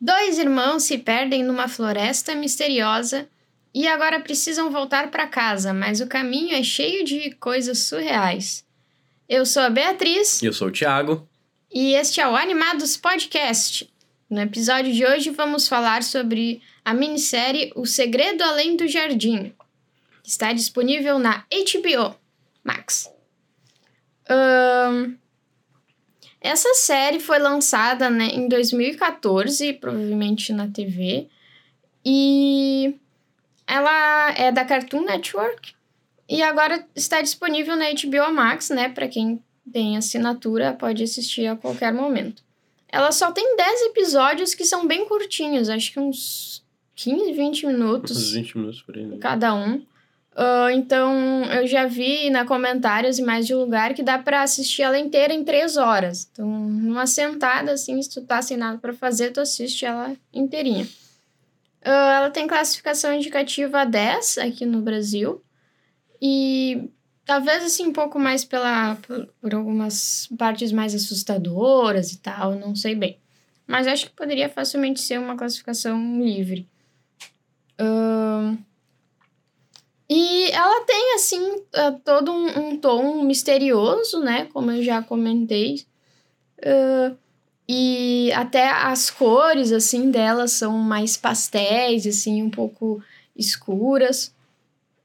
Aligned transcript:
Dois 0.00 0.38
irmãos 0.38 0.84
se 0.84 0.96
perdem 0.96 1.42
numa 1.42 1.68
floresta 1.68 2.34
misteriosa 2.34 3.28
e 3.74 3.86
agora 3.86 4.18
precisam 4.18 4.70
voltar 4.70 5.10
para 5.10 5.26
casa, 5.26 5.74
mas 5.74 6.00
o 6.00 6.06
caminho 6.06 6.54
é 6.54 6.62
cheio 6.62 7.04
de 7.04 7.32
coisas 7.32 7.80
surreais. 7.80 8.64
Eu 9.28 9.44
sou 9.44 9.62
a 9.62 9.68
Beatriz. 9.68 10.42
Eu 10.42 10.54
sou 10.54 10.68
o 10.68 10.72
Thiago. 10.72 11.28
E 11.70 11.92
este 11.92 12.20
é 12.20 12.26
o 12.26 12.34
Animados 12.34 12.96
Podcast. 12.96 13.92
No 14.28 14.40
episódio 14.40 14.92
de 14.92 15.04
hoje 15.04 15.30
vamos 15.30 15.68
falar 15.68 16.02
sobre 16.02 16.62
a 16.82 16.94
minissérie 16.94 17.70
O 17.76 17.84
Segredo 17.84 18.42
Além 18.42 18.76
do 18.76 18.88
Jardim. 18.88 19.52
Está 20.24 20.52
disponível 20.52 21.18
na 21.18 21.44
HBO 21.50 22.16
Max. 22.64 23.12
Um, 24.30 25.14
essa 26.40 26.72
série 26.74 27.20
foi 27.20 27.38
lançada 27.38 28.08
né, 28.08 28.28
em 28.28 28.48
2014, 28.48 29.74
provavelmente 29.74 30.52
na 30.52 30.68
TV, 30.68 31.28
e 32.04 32.94
ela 33.66 34.32
é 34.32 34.50
da 34.50 34.64
Cartoon 34.64 35.02
Network 35.02 35.74
e 36.28 36.42
agora 36.42 36.86
está 36.94 37.20
disponível 37.20 37.76
na 37.76 37.86
HBO 37.90 38.32
Max, 38.32 38.70
né? 38.70 38.88
Para 38.88 39.08
quem 39.08 39.42
tem 39.70 39.96
assinatura, 39.96 40.72
pode 40.72 41.02
assistir 41.02 41.46
a 41.46 41.56
qualquer 41.56 41.92
momento. 41.92 42.42
Ela 42.88 43.12
só 43.12 43.30
tem 43.30 43.56
10 43.56 43.82
episódios 43.82 44.54
que 44.54 44.64
são 44.64 44.86
bem 44.86 45.06
curtinhos, 45.06 45.68
acho 45.68 45.92
que 45.92 46.00
uns 46.00 46.64
15, 46.96 47.32
20 47.32 47.66
minutos. 47.66 48.16
Uns 48.16 48.32
20 48.32 48.58
minutos 48.58 48.82
por 48.82 48.96
aí. 48.96 49.04
Né? 49.04 49.18
Cada 49.20 49.54
um. 49.54 49.82
Uh, 50.32 50.70
então, 50.70 51.44
eu 51.46 51.66
já 51.66 51.86
vi 51.86 52.30
na 52.30 52.44
comentários 52.44 53.18
e 53.18 53.22
mais 53.22 53.46
de 53.46 53.54
lugar 53.54 53.94
que 53.94 54.02
dá 54.02 54.18
para 54.18 54.42
assistir 54.42 54.82
ela 54.82 54.98
inteira 54.98 55.34
em 55.34 55.44
três 55.44 55.76
horas. 55.76 56.28
Então, 56.30 56.46
numa 56.46 57.06
sentada, 57.06 57.72
assim, 57.72 58.00
se 58.00 58.10
tu 58.10 58.22
tá 58.22 58.40
sem 58.40 58.56
nada 58.56 58.78
para 58.78 58.92
fazer, 58.92 59.32
tu 59.32 59.40
assiste 59.40 59.84
ela 59.84 60.14
inteirinha. 60.32 60.84
Uh, 61.84 61.88
ela 61.88 62.30
tem 62.30 62.46
classificação 62.46 63.12
indicativa 63.12 63.84
10 63.84 64.38
aqui 64.38 64.64
no 64.64 64.80
Brasil. 64.80 65.42
E 66.22 66.88
talvez, 67.24 67.64
assim, 67.64 67.88
um 67.88 67.92
pouco 67.92 68.18
mais 68.18 68.44
pela, 68.44 68.96
por, 68.96 69.26
por 69.40 69.54
algumas 69.54 70.28
partes 70.38 70.70
mais 70.70 70.94
assustadoras 70.94 72.12
e 72.12 72.18
tal, 72.18 72.54
não 72.54 72.76
sei 72.76 72.94
bem. 72.94 73.18
Mas 73.66 73.86
acho 73.86 74.06
que 74.06 74.12
poderia 74.12 74.48
facilmente 74.48 75.00
ser 75.00 75.18
uma 75.18 75.36
classificação 75.36 76.20
livre. 76.20 76.68
Uh, 77.80 78.58
e 80.12 80.50
ela 80.50 80.84
tem, 80.84 81.14
assim, 81.14 81.40
uh, 81.40 82.00
todo 82.04 82.32
um, 82.32 82.70
um, 82.70 82.76
tom 82.76 83.22
misterioso, 83.22 84.18
né? 84.18 84.48
Como 84.52 84.68
eu 84.72 84.82
já 84.82 85.00
comentei. 85.00 85.84
Uh, 86.58 87.16
e 87.68 88.32
até 88.32 88.68
as 88.70 89.08
cores, 89.08 89.70
assim, 89.70 90.10
dela 90.10 90.48
são 90.48 90.76
mais 90.78 91.16
pastéis, 91.16 92.08
assim, 92.08 92.42
um 92.42 92.50
pouco 92.50 93.00
escuras. 93.36 94.34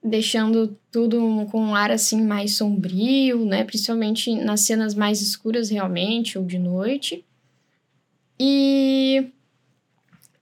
Deixando 0.04 0.76
tudo 0.92 1.48
com 1.52 1.62
um 1.62 1.76
ar, 1.76 1.92
assim, 1.92 2.24
mais 2.24 2.58
sombrio, 2.58 3.46
né? 3.46 3.64
Principalmente 3.64 4.34
nas 4.34 4.62
cenas 4.62 4.96
mais 4.96 5.22
escuras, 5.22 5.70
realmente, 5.70 6.36
ou 6.36 6.44
de 6.44 6.58
noite. 6.58 7.24
E... 8.40 9.28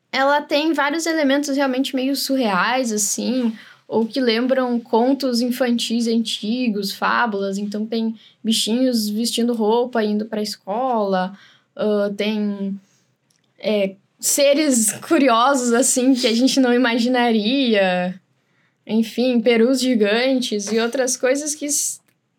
Ela 0.09 0.41
tem 0.41 0.71
vários 0.71 1.05
elementos 1.05 1.57
realmente 1.57 1.93
meio 1.93 2.15
surreais, 2.15 2.93
assim 2.93 3.51
ou 3.93 4.07
que 4.07 4.19
lembram 4.19 4.79
contos 4.79 5.39
infantis 5.39 6.07
antigos, 6.07 6.91
fábulas. 6.91 7.59
Então 7.59 7.85
tem 7.85 8.15
bichinhos 8.43 9.07
vestindo 9.07 9.53
roupa 9.53 10.03
indo 10.03 10.25
para 10.25 10.39
a 10.39 10.43
escola, 10.43 11.37
uh, 11.77 12.11
tem 12.15 12.75
é, 13.59 13.93
seres 14.19 14.91
curiosos 15.07 15.71
assim 15.73 16.15
que 16.15 16.25
a 16.25 16.33
gente 16.33 16.59
não 16.59 16.73
imaginaria, 16.73 18.19
enfim, 18.87 19.39
perus 19.39 19.79
gigantes 19.79 20.71
e 20.71 20.79
outras 20.79 21.15
coisas 21.15 21.53
que 21.53 21.67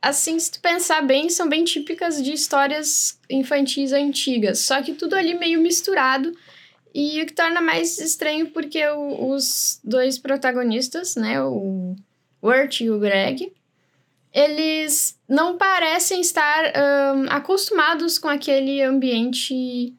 assim, 0.03 0.39
se 0.39 0.51
tu 0.51 0.61
pensar 0.61 1.03
bem, 1.03 1.31
são 1.31 1.49
bem 1.49 1.65
típicas 1.65 2.23
de 2.23 2.33
histórias 2.33 3.19
infantis 3.31 3.93
antigas, 3.93 4.59
só 4.59 4.83
que 4.83 4.93
tudo 4.93 5.15
ali 5.15 5.35
meio 5.35 5.61
misturado 5.61 6.37
e 6.95 7.21
o 7.21 7.27
que 7.27 7.33
torna 7.33 7.61
mais 7.61 7.99
estranho 7.99 8.51
porque 8.51 8.87
o, 8.87 9.33
os 9.33 9.81
dois 9.83 10.17
protagonistas, 10.17 11.17
né, 11.17 11.43
o 11.43 11.97
Wirt 12.43 12.83
e 12.83 12.91
o 12.91 13.01
Greg, 13.01 13.53
eles 14.33 15.19
não 15.29 15.59
parecem 15.59 16.21
estar 16.21 16.73
um, 17.17 17.27
acostumados 17.29 18.19
com 18.19 18.29
aquele 18.29 18.81
ambiente 18.81 19.93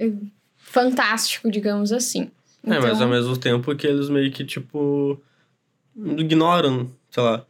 uh, 0.00 0.26
fantástico, 0.56 1.50
digamos 1.50 1.92
assim. 1.92 2.30
Então... 2.62 2.76
É, 2.76 2.80
mas 2.80 2.96
então 2.96 3.02
ao 3.02 3.12
mesmo 3.12 3.36
tempo 3.36 3.74
que 3.74 3.86
eles 3.86 4.08
meio 4.08 4.30
que, 4.30 4.44
tipo, 4.44 5.20
ignoram, 5.96 6.88
sei 7.10 7.22
lá. 7.22 7.44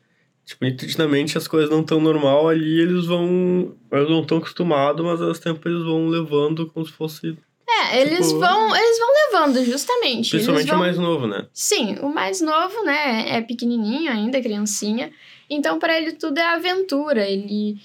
Tipo, 0.44 0.65
nitidamente 0.65 1.38
as 1.38 1.47
coisas 1.47 1.71
não 1.71 1.82
estão 1.82 2.00
normal 2.00 2.49
ali, 2.49 2.81
eles 2.81 3.06
vão. 3.06 3.75
Eles 3.93 4.11
não 4.11 4.22
estão 4.22 4.38
acostumados, 4.38 5.05
mas 5.05 5.21
ao 5.21 5.28
mesmo 5.28 5.43
tempo 5.43 5.69
eles 5.69 5.84
vão 5.84 6.09
levando 6.09 6.66
como 6.66 6.84
se 6.84 6.93
fosse 6.93 7.38
é, 7.81 8.00
eles 8.00 8.28
tipo, 8.28 8.41
vão, 8.41 8.77
eles 8.77 8.99
vão 8.99 9.09
levando, 9.25 9.65
justamente. 9.65 10.31
Principalmente 10.31 10.69
vão... 10.69 10.77
o 10.77 10.81
mais 10.81 10.99
novo, 10.99 11.27
né? 11.27 11.47
Sim, 11.53 11.97
o 12.00 12.09
mais 12.09 12.41
novo, 12.41 12.84
né, 12.84 13.37
é 13.37 13.41
pequenininho 13.41 14.10
ainda, 14.10 14.41
criancinha. 14.41 15.10
Então, 15.49 15.78
para 15.78 15.97
ele 15.97 16.12
tudo 16.12 16.38
é 16.38 16.44
aventura. 16.44 17.28
Ele 17.28 17.78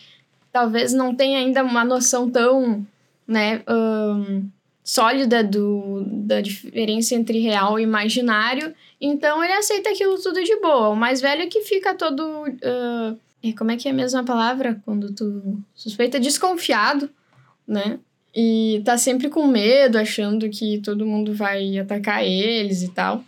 talvez 0.52 0.94
não 0.94 1.14
tenha 1.14 1.40
ainda 1.40 1.64
uma 1.64 1.84
noção 1.84 2.30
tão, 2.30 2.86
né, 3.28 3.62
um, 3.68 4.50
sólida 4.84 5.44
do, 5.44 6.03
da 6.08 6.42
diferença 6.42 7.14
entre 7.16 7.40
real 7.40 7.80
e 7.80 7.84
imaginário. 7.84 8.74
Então, 9.00 9.44
ele 9.44 9.53
aceita 9.53 9.90
aquilo 9.90 10.22
tudo 10.22 10.44
de 10.44 10.56
boa. 10.58 10.90
O 10.90 10.96
mais 10.96 11.22
velho 11.22 11.44
é 11.44 11.47
que 11.47 11.62
fica 11.62 11.94
todo... 11.94 12.24
Uh, 12.24 13.18
como 13.58 13.72
é 13.72 13.78
que 13.78 13.88
é 13.88 13.92
a 13.92 13.94
mesma 13.94 14.26
palavra? 14.26 14.81
Quando 14.84 15.14
tu 15.14 15.59
suspeita 15.74 16.20
desconfiado, 16.20 17.09
né? 17.68 18.00
E 18.40 18.84
tá 18.86 19.00
sempre 19.00 19.30
com 19.30 19.48
medo, 19.48 19.98
achando 19.98 20.48
que 20.48 20.80
todo 20.81 21.08
mundo 21.08 21.34
vai 21.34 21.80
atacar 21.80 22.24
eles 22.24 22.84
e 22.84 22.90
tal. 22.90 23.25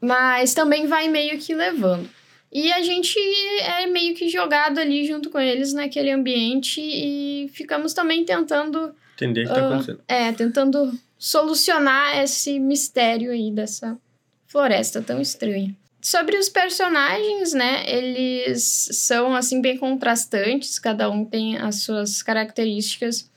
Mas 0.00 0.54
também 0.54 0.86
vai 0.86 1.08
meio 1.08 1.38
que 1.38 1.54
levando. 1.54 2.08
E 2.50 2.72
a 2.72 2.82
gente 2.82 3.18
é 3.60 3.86
meio 3.86 4.14
que 4.14 4.30
jogado 4.30 4.78
ali 4.78 5.06
junto 5.06 5.28
com 5.28 5.38
eles 5.38 5.74
naquele 5.74 6.10
ambiente 6.10 6.80
e 6.80 7.50
ficamos 7.52 7.92
também 7.92 8.24
tentando. 8.24 8.94
Entender 9.14 9.44
o 9.44 9.48
que 9.48 9.54
tá 9.54 9.60
uh, 9.60 9.66
acontecendo. 9.66 10.00
É, 10.08 10.32
tentando 10.32 10.98
solucionar 11.18 12.18
esse 12.18 12.58
mistério 12.58 13.30
aí 13.30 13.50
dessa 13.50 13.98
floresta 14.46 15.02
tão 15.02 15.20
estranha. 15.20 15.76
Sobre 16.00 16.38
os 16.38 16.48
personagens, 16.48 17.52
né? 17.52 17.84
Eles 17.86 18.88
são, 18.92 19.34
assim, 19.34 19.60
bem 19.60 19.76
contrastantes, 19.76 20.78
cada 20.78 21.10
um 21.10 21.26
tem 21.26 21.58
as 21.58 21.82
suas 21.82 22.22
características 22.22 23.28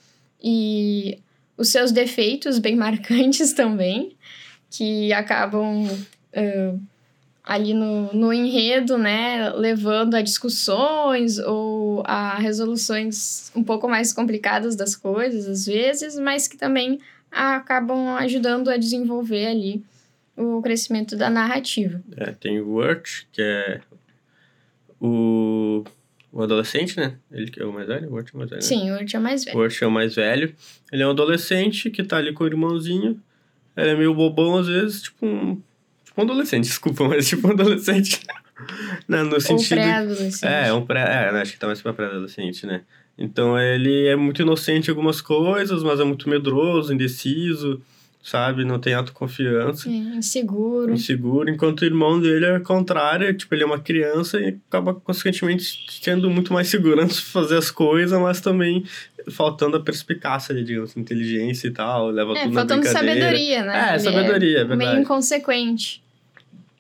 e 0.42 1.20
os 1.58 1.70
seus 1.70 1.92
defeitos 1.92 2.60
bem 2.60 2.76
marcantes 2.78 3.54
também, 3.54 4.16
que 4.70 5.12
acabam 5.14 5.86
uh, 5.86 6.82
ali 7.44 7.74
no, 7.74 8.14
no 8.14 8.32
enredo, 8.32 8.98
né, 8.98 9.50
levando 9.50 10.16
a 10.16 10.22
discussões 10.22 11.40
ou 11.40 12.04
a 12.06 12.38
resoluções 12.38 13.52
um 13.56 13.64
pouco 13.64 13.90
mais 13.90 14.14
complicadas 14.14 14.76
das 14.76 14.96
coisas, 14.96 15.48
às 15.48 15.66
vezes, 15.66 16.18
mas 16.20 16.48
que 16.48 16.56
também 16.56 17.00
acabam 17.32 18.16
ajudando 18.18 18.70
a 18.70 18.78
desenvolver 18.78 19.48
ali 19.48 19.84
o 20.38 20.62
crescimento 20.62 21.18
da 21.18 21.30
narrativa. 21.30 22.02
É, 22.16 22.32
tem 22.32 22.60
o 22.60 22.70
Wurt, 22.70 23.24
que 23.32 23.42
é 23.42 23.82
o 25.02 25.84
o 26.32 26.44
adolescente, 26.44 26.98
né? 26.98 27.16
Ele 27.32 27.50
que 27.50 27.62
é 27.62 27.66
o 27.66 27.74
mais 27.74 27.88
velho, 27.88 28.10
o 28.10 28.16
Urt 28.16 28.30
é 28.32 28.36
o 28.36 28.38
mais 28.38 28.50
velho. 28.50 28.62
Né? 28.62 28.68
Sim, 28.68 28.92
o 28.92 28.96
Urt 28.96 29.14
é 29.14 29.18
o 29.18 29.22
mais 29.22 29.44
velho. 29.44 29.58
O 29.58 29.62
Urt 29.62 29.82
é 29.82 29.88
o 29.88 29.92
mais 29.92 30.16
velho. 30.16 30.56
Ele 30.92 31.04
é 31.04 31.08
um 31.08 31.12
adolescente 31.12 31.90
que 31.90 32.04
tá 32.04 32.18
ali 32.18 32.34
com 32.34 32.44
o 32.44 32.48
irmãozinho. 32.48 33.20
Ele 33.76 33.90
é 33.90 33.96
meio 33.96 34.14
bobão 34.14 34.58
às 34.58 34.68
vezes, 34.68 35.04
tipo 35.04 35.26
um. 35.26 35.62
Tipo 36.04 36.22
um 36.22 36.24
adolescente, 36.24 36.66
desculpa, 36.70 37.08
mas 37.08 37.28
tipo 37.28 37.48
um 37.48 37.52
adolescente. 37.52 38.22
Não, 39.08 39.24
no 39.24 39.40
sentido. 39.40 39.80
Um 39.80 39.82
pré-adolescente. 39.82 40.46
É, 40.46 40.74
um 40.74 40.86
pré. 40.86 41.02
É, 41.02 41.32
né? 41.32 41.42
acho 41.42 41.54
que 41.54 41.60
tá 41.60 41.68
mais 41.68 41.82
pra 41.82 41.94
pré-adolescente, 41.94 42.66
né? 42.66 42.82
Então 43.18 43.60
ele 43.60 44.08
é 44.08 44.16
muito 44.16 44.42
inocente 44.42 44.88
em 44.88 44.92
algumas 44.92 45.22
coisas, 45.22 45.84
mas 45.84 46.00
é 46.00 46.04
muito 46.04 46.30
medroso, 46.30 46.94
indeciso 46.94 47.82
sabe? 48.30 48.64
Não 48.64 48.80
tem 48.80 48.94
autoconfiança. 48.94 49.90
É, 49.90 49.92
inseguro. 49.92 50.94
Inseguro, 50.94 51.50
enquanto 51.50 51.82
o 51.82 51.86
irmão 51.86 52.20
dele 52.20 52.46
é 52.46 52.60
contrário, 52.60 53.34
tipo, 53.34 53.54
ele 53.56 53.64
é 53.64 53.66
uma 53.66 53.80
criança 53.80 54.40
e 54.40 54.58
acaba, 54.70 54.94
consequentemente, 54.94 56.00
tendo 56.04 56.30
muito 56.30 56.54
mais 56.54 56.68
segurança 56.68 57.16
de 57.16 57.22
fazer 57.22 57.58
as 57.58 57.72
coisas, 57.72 58.20
mas 58.20 58.40
também 58.40 58.84
faltando 59.32 59.78
a 59.78 59.80
perspicácia, 59.80 60.54
digamos, 60.56 60.96
inteligência 60.96 61.68
e 61.68 61.72
tal, 61.72 62.10
leva 62.10 62.38
é, 62.38 62.44
tudo 62.44 62.54
faltando 62.54 62.84
na 62.84 62.92
sabedoria, 62.92 63.64
né? 63.64 63.90
É, 63.90 63.90
ele 63.94 64.00
sabedoria, 64.00 64.58
é, 64.58 64.62
é 64.62 64.66
verdade. 64.66 64.92
Meio 64.92 65.02
inconsequente. 65.02 66.04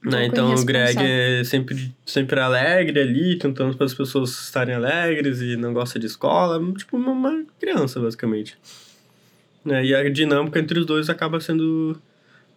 Um 0.05 0.09
né? 0.11 0.25
Então 0.27 0.53
o 0.53 0.63
Greg 0.63 0.97
é 0.97 1.43
sempre, 1.43 1.91
sempre 2.05 2.39
alegre 2.39 3.01
ali, 3.01 3.37
tentando 3.37 3.75
para 3.75 3.85
as 3.85 3.93
pessoas 3.93 4.29
estarem 4.29 4.75
alegres 4.75 5.41
e 5.41 5.57
não 5.57 5.73
gosta 5.73 5.99
de 5.99 6.05
escola, 6.05 6.59
tipo 6.77 6.95
uma 6.95 7.43
criança, 7.59 7.99
basicamente. 7.99 8.57
Né? 9.63 9.85
E 9.85 9.95
a 9.95 10.09
dinâmica 10.09 10.59
entre 10.59 10.79
os 10.79 10.85
dois 10.85 11.09
acaba 11.09 11.39
sendo 11.39 11.99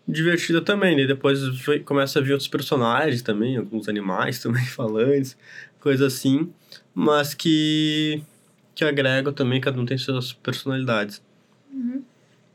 divertida 0.06 0.60
também, 0.60 0.96
né? 0.96 1.06
Depois 1.06 1.40
começa 1.84 2.18
a 2.18 2.22
vir 2.22 2.32
outros 2.32 2.48
personagens 2.48 3.22
também, 3.22 3.56
alguns 3.56 3.88
animais 3.88 4.38
também 4.42 4.64
falantes, 4.64 5.36
coisa 5.80 6.06
assim, 6.06 6.52
mas 6.94 7.34
que, 7.34 8.22
que 8.74 8.84
agregam 8.84 9.32
também, 9.32 9.60
cada 9.60 9.80
um 9.80 9.86
tem 9.86 9.98
suas 9.98 10.32
personalidades. 10.32 11.22
Uhum. 11.72 12.02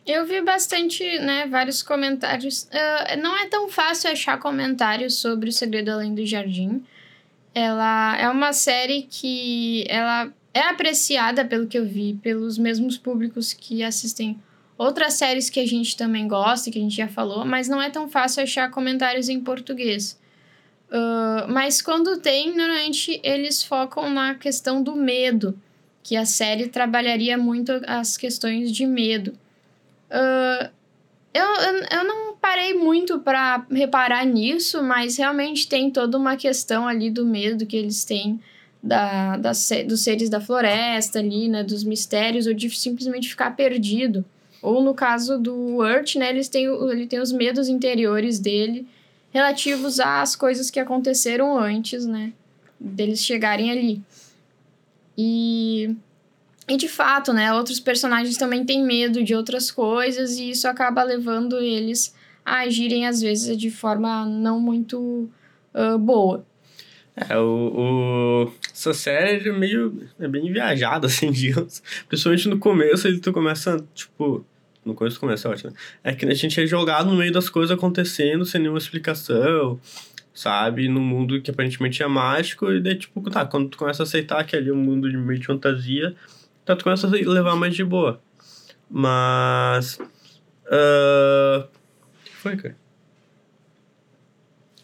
Eu 0.05 0.25
vi 0.25 0.41
bastante, 0.41 1.03
né, 1.19 1.47
vários 1.47 1.83
comentários. 1.83 2.63
Uh, 2.63 3.21
não 3.21 3.37
é 3.37 3.47
tão 3.47 3.67
fácil 3.67 4.09
achar 4.09 4.39
comentários 4.39 5.15
sobre 5.15 5.49
O 5.49 5.51
Segredo 5.51 5.91
Além 5.91 6.15
do 6.15 6.25
Jardim. 6.25 6.81
Ela 7.53 8.17
é 8.17 8.29
uma 8.29 8.53
série 8.53 9.07
que 9.09 9.85
ela 9.89 10.31
é 10.57 10.69
apreciada, 10.69 11.45
pelo 11.45 11.67
que 11.67 11.77
eu 11.77 11.85
vi, 11.85 12.19
pelos 12.21 12.57
mesmos 12.57 12.97
públicos 12.97 13.53
que 13.53 13.83
assistem 13.83 14.39
outras 14.77 15.13
séries 15.13 15.49
que 15.49 15.59
a 15.59 15.65
gente 15.65 15.95
também 15.95 16.27
gosta, 16.27 16.69
que 16.71 16.77
a 16.77 16.81
gente 16.81 16.95
já 16.95 17.07
falou, 17.07 17.45
mas 17.45 17.67
não 17.67 17.81
é 17.81 17.89
tão 17.89 18.09
fácil 18.09 18.43
achar 18.43 18.69
comentários 18.69 19.29
em 19.29 19.39
português. 19.39 20.19
Uh, 20.89 21.51
mas 21.51 21.81
quando 21.81 22.17
tem, 22.17 22.55
normalmente 22.55 23.19
eles 23.23 23.63
focam 23.63 24.09
na 24.09 24.35
questão 24.35 24.81
do 24.81 24.95
medo, 24.95 25.59
que 26.03 26.15
a 26.15 26.25
série 26.25 26.67
trabalharia 26.67 27.37
muito 27.37 27.71
as 27.85 28.15
questões 28.15 28.71
de 28.71 28.85
medo. 28.85 29.33
Uh, 30.09 30.69
eu, 31.33 31.45
eu, 31.45 31.99
eu 31.99 32.03
não 32.03 32.35
parei 32.37 32.73
muito 32.73 33.19
para 33.19 33.65
reparar 33.69 34.25
nisso, 34.25 34.81
mas 34.81 35.17
realmente 35.17 35.67
tem 35.67 35.91
toda 35.91 36.17
uma 36.17 36.37
questão 36.37 36.87
ali 36.87 37.09
do 37.11 37.25
medo 37.25 37.65
que 37.65 37.75
eles 37.75 38.05
têm 38.05 38.39
da, 38.81 39.37
da, 39.37 39.51
dos 39.87 40.01
seres 40.01 40.29
da 40.29 40.39
floresta 40.39 41.19
ali, 41.19 41.47
né? 41.47 41.63
Dos 41.63 41.83
mistérios, 41.83 42.47
ou 42.47 42.53
de 42.53 42.69
simplesmente 42.69 43.29
ficar 43.29 43.55
perdido. 43.55 44.23
Ou 44.61 44.83
no 44.83 44.93
caso 44.93 45.37
do 45.37 45.77
Urt, 45.77 46.15
né? 46.15 46.29
Eles 46.29 46.49
têm, 46.49 46.65
ele 46.65 47.07
tem 47.07 47.19
os 47.19 47.31
medos 47.31 47.67
interiores 47.67 48.39
dele 48.39 48.87
relativos 49.31 49.99
às 49.99 50.35
coisas 50.35 50.69
que 50.69 50.79
aconteceram 50.79 51.57
antes, 51.57 52.05
né? 52.05 52.33
Deles 52.79 53.23
chegarem 53.23 53.71
ali. 53.71 54.01
E 55.17 55.95
e 56.69 56.75
de 56.75 56.89
fato, 56.89 57.31
né, 57.31 57.53
outros 57.53 57.79
personagens 57.79 58.35
também 58.35 58.65
têm 58.65 58.83
medo 58.83 59.23
de 59.23 59.33
outras 59.33 59.71
coisas 59.71 60.37
e 60.37 60.49
isso 60.49 60.67
acaba 60.67 61.01
levando 61.01 61.59
eles 61.59 62.13
a 62.45 62.59
agirem 62.59 63.07
às 63.07 63.21
vezes 63.21 63.57
de 63.57 63.71
forma 63.71 64.25
não 64.25 64.59
muito 64.59 65.29
uh, 65.73 65.97
boa. 65.97 66.45
É, 67.15 67.37
o, 67.37 68.51
essa 68.77 68.93
série 68.93 69.49
é 69.49 69.51
meio. 69.51 70.07
é 70.19 70.27
bem 70.27 70.51
viajada, 70.53 71.07
assim, 71.07 71.31
digamos. 71.31 71.81
Principalmente 72.07 72.47
no 72.47 72.59
começo, 72.59 73.07
ele 73.07 73.19
tu 73.19 73.33
começa, 73.33 73.83
tipo. 73.95 74.45
No 74.85 74.93
começo 74.93 75.19
começa, 75.19 75.49
ótimo. 75.49 75.71
Né? 75.71 75.77
É 76.03 76.13
que 76.13 76.25
a 76.25 76.33
gente 76.33 76.61
é 76.61 76.65
jogado 76.65 77.09
no 77.09 77.17
meio 77.17 77.33
das 77.33 77.49
coisas 77.49 77.75
acontecendo 77.75 78.45
sem 78.45 78.61
nenhuma 78.61 78.77
explicação, 78.77 79.81
sabe? 80.33 80.87
No 80.87 81.01
mundo 81.01 81.41
que 81.41 81.51
aparentemente 81.51 82.01
é 82.01 82.07
mágico, 82.07 82.71
e 82.71 82.79
daí, 82.79 82.95
tipo, 82.95 83.29
tá, 83.29 83.45
quando 83.45 83.67
tu 83.67 83.77
começa 83.77 84.03
a 84.03 84.05
aceitar 84.05 84.45
que 84.45 84.55
ali 84.55 84.69
é 84.69 84.73
um 84.73 84.77
mundo 84.77 85.09
de 85.09 85.17
meio 85.17 85.39
de 85.39 85.45
fantasia, 85.45 86.15
então 86.63 86.77
tu 86.77 86.85
começa 86.85 87.05
a 87.05 87.09
levar 87.09 87.55
mais 87.57 87.75
de 87.75 87.83
boa. 87.83 88.21
Mas. 88.89 89.99
Uh... 90.67 91.63
O 91.63 92.23
que 92.23 92.35
foi, 92.35 92.55
cara? 92.55 92.77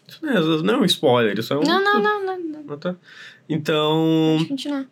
Isso 0.06 0.18
não 0.22 0.32
é, 0.32 0.62
não 0.62 0.74
é 0.74 0.78
um 0.78 0.84
spoiler, 0.84 1.38
isso 1.38 1.54
é 1.54 1.56
um. 1.56 1.62
Não, 1.62 1.82
não, 1.82 2.02
não, 2.02 2.26
não. 2.26 2.38
não. 2.38 2.74
Ah, 2.74 2.76
tá. 2.76 2.96
Então. 3.48 4.36
Pode 4.38 4.48
continuar. 4.48 4.86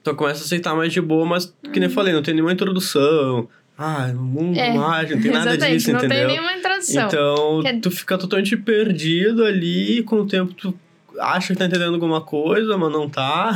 Então 0.00 0.14
começa 0.14 0.42
a 0.42 0.44
aceitar 0.44 0.74
mais 0.74 0.92
de 0.92 1.00
boa, 1.00 1.26
mas, 1.26 1.54
que 1.72 1.78
nem 1.78 1.88
eu 1.88 1.94
falei, 1.94 2.12
não 2.12 2.22
tem 2.22 2.34
nenhuma 2.34 2.52
introdução. 2.52 3.48
Ah, 3.76 4.08
no 4.08 4.22
mundo 4.22 4.58
é, 4.58 4.74
mágico, 4.74 5.16
não 5.16 5.22
tem 5.22 5.32
nada 5.32 5.56
disso, 5.68 5.92
não 5.92 5.98
entendeu? 5.98 6.18
Não 6.18 6.26
tem 6.26 6.36
nenhuma 6.36 6.52
introdução. 6.54 7.06
Então, 7.06 7.62
é... 7.64 7.80
tu 7.80 7.90
fica 7.90 8.18
totalmente 8.18 8.56
perdido 8.56 9.44
ali, 9.44 10.02
com 10.02 10.16
o 10.16 10.26
tempo 10.26 10.52
tu 10.54 10.74
acha 11.18 11.52
que 11.52 11.58
tá 11.58 11.66
entendendo 11.66 11.94
alguma 11.94 12.20
coisa, 12.20 12.76
mas 12.76 12.92
não 12.92 13.08
tá. 13.08 13.52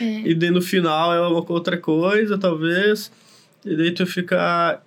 É. 0.00 0.20
E 0.28 0.34
daí 0.34 0.50
no 0.50 0.62
final 0.62 1.12
é 1.12 1.20
uma 1.20 1.44
outra 1.52 1.76
coisa, 1.76 2.38
talvez. 2.38 3.10
E 3.64 3.76
daí 3.76 3.90
tu 3.92 4.06
fica. 4.06 4.80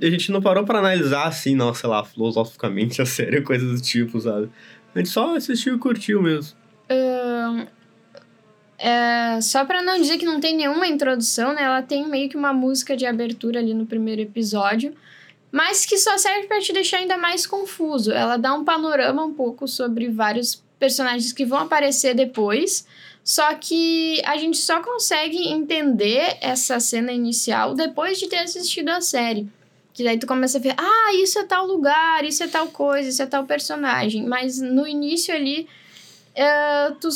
A 0.00 0.06
gente 0.06 0.30
não 0.30 0.40
parou 0.40 0.64
para 0.64 0.78
analisar 0.78 1.26
assim, 1.26 1.56
não, 1.56 1.74
sei 1.74 1.90
lá, 1.90 2.04
filosoficamente 2.04 3.02
a 3.02 3.06
série, 3.06 3.40
coisas 3.40 3.80
do 3.80 3.84
tipo, 3.84 4.20
sabe? 4.20 4.48
A 4.94 4.98
gente 4.98 5.10
só 5.10 5.36
assistiu 5.36 5.74
e 5.74 5.78
curtiu 5.78 6.22
mesmo. 6.22 6.56
É, 8.78 9.40
só 9.40 9.64
pra 9.64 9.82
não 9.82 10.00
dizer 10.00 10.18
que 10.18 10.24
não 10.24 10.40
tem 10.40 10.54
nenhuma 10.54 10.86
introdução, 10.86 11.52
né? 11.52 11.62
Ela 11.62 11.82
tem 11.82 12.08
meio 12.08 12.28
que 12.28 12.36
uma 12.36 12.52
música 12.52 12.96
de 12.96 13.06
abertura 13.06 13.58
ali 13.58 13.74
no 13.74 13.86
primeiro 13.86 14.22
episódio, 14.22 14.94
mas 15.50 15.84
que 15.84 15.98
só 15.98 16.16
serve 16.16 16.46
para 16.46 16.60
te 16.60 16.72
deixar 16.72 16.98
ainda 16.98 17.18
mais 17.18 17.46
confuso. 17.46 18.12
Ela 18.12 18.36
dá 18.36 18.54
um 18.54 18.64
panorama 18.64 19.24
um 19.24 19.34
pouco 19.34 19.66
sobre 19.66 20.08
vários 20.08 20.62
personagens 20.78 21.32
que 21.32 21.44
vão 21.44 21.58
aparecer 21.58 22.14
depois 22.14 22.86
só 23.28 23.52
que 23.56 24.22
a 24.24 24.38
gente 24.38 24.56
só 24.56 24.80
consegue 24.80 25.48
entender 25.48 26.38
essa 26.40 26.80
cena 26.80 27.12
inicial 27.12 27.74
depois 27.74 28.18
de 28.18 28.26
ter 28.26 28.38
assistido 28.38 28.88
a 28.88 29.02
série. 29.02 29.46
Que 29.92 30.02
daí 30.02 30.18
tu 30.18 30.26
começa 30.26 30.56
a 30.56 30.60
ver, 30.62 30.74
ah, 30.78 31.12
isso 31.12 31.38
é 31.38 31.44
tal 31.44 31.66
lugar, 31.66 32.24
isso 32.24 32.42
é 32.42 32.48
tal 32.48 32.68
coisa, 32.68 33.06
isso 33.06 33.22
é 33.22 33.26
tal 33.26 33.44
personagem. 33.44 34.24
Mas 34.24 34.58
no 34.62 34.88
início 34.88 35.34
ali, 35.34 35.68
uh, 36.38 36.94
tu, 37.00 37.08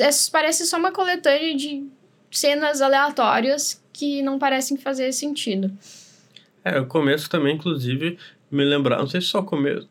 é, 0.00 0.08
parece 0.32 0.66
só 0.66 0.78
uma 0.78 0.92
coletânea 0.92 1.56
de 1.56 1.86
cenas 2.30 2.80
aleatórias 2.80 3.82
que 3.92 4.22
não 4.22 4.38
parecem 4.38 4.76
fazer 4.76 5.12
sentido. 5.12 5.70
É, 6.64 6.80
o 6.80 6.86
começo 6.86 7.28
também, 7.28 7.54
inclusive, 7.54 8.18
me 8.50 8.64
lembrar, 8.64 8.98
não 8.98 9.06
sei 9.06 9.20
se 9.20 9.28
só 9.28 9.40
o 9.40 9.44
começo, 9.44 9.88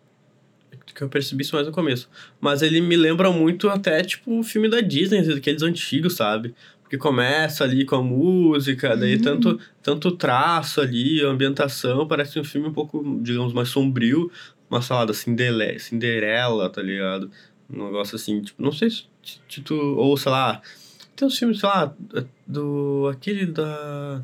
que 0.94 1.02
eu 1.02 1.10
percebi 1.10 1.44
isso 1.44 1.56
mais 1.56 1.68
no 1.68 1.74
começo. 1.74 2.10
Mas 2.40 2.62
ele 2.62 2.82
me 2.82 2.96
lembra 2.96 3.32
muito 3.32 3.70
até, 3.70 4.02
tipo, 4.04 4.40
o 4.40 4.44
filme 4.44 4.70
da 4.70 4.82
Disney, 4.82 5.20
aqueles 5.34 5.62
antigos, 5.62 6.16
sabe? 6.16 6.54
Porque 6.82 6.98
começa 6.98 7.64
ali 7.64 7.86
com 7.86 7.96
a 7.96 8.04
música, 8.04 8.96
daí 8.96 9.16
uhum. 9.16 9.22
tanto, 9.22 9.60
tanto 9.82 10.12
traço 10.12 10.82
ali, 10.82 11.24
a 11.24 11.30
ambientação, 11.30 12.08
parece 12.08 12.40
um 12.40 12.44
filme 12.44 12.68
um 12.68 12.74
pouco, 12.74 13.20
digamos, 13.22 13.54
mais 13.54 13.70
sombrio. 13.70 14.32
Uma 14.70 14.82
salada 14.82 15.14
Cinderela, 15.14 15.78
Cinderela 15.78 16.70
tá 16.70 16.82
ligado? 16.82 17.30
Um 17.70 17.86
negócio 17.86 18.16
assim, 18.16 18.42
tipo, 18.42 18.62
não 18.62 18.72
sei 18.72 18.90
se, 18.90 19.04
se 19.50 19.62
tu... 19.62 19.76
Ou, 19.76 20.16
sei 20.18 20.32
lá, 20.32 20.62
tem 21.16 21.28
uns 21.28 21.38
filmes, 21.38 21.60
sei 21.60 21.70
lá, 21.70 21.94
do... 22.48 23.10
Aquele 23.12 23.46
da... 23.46 24.22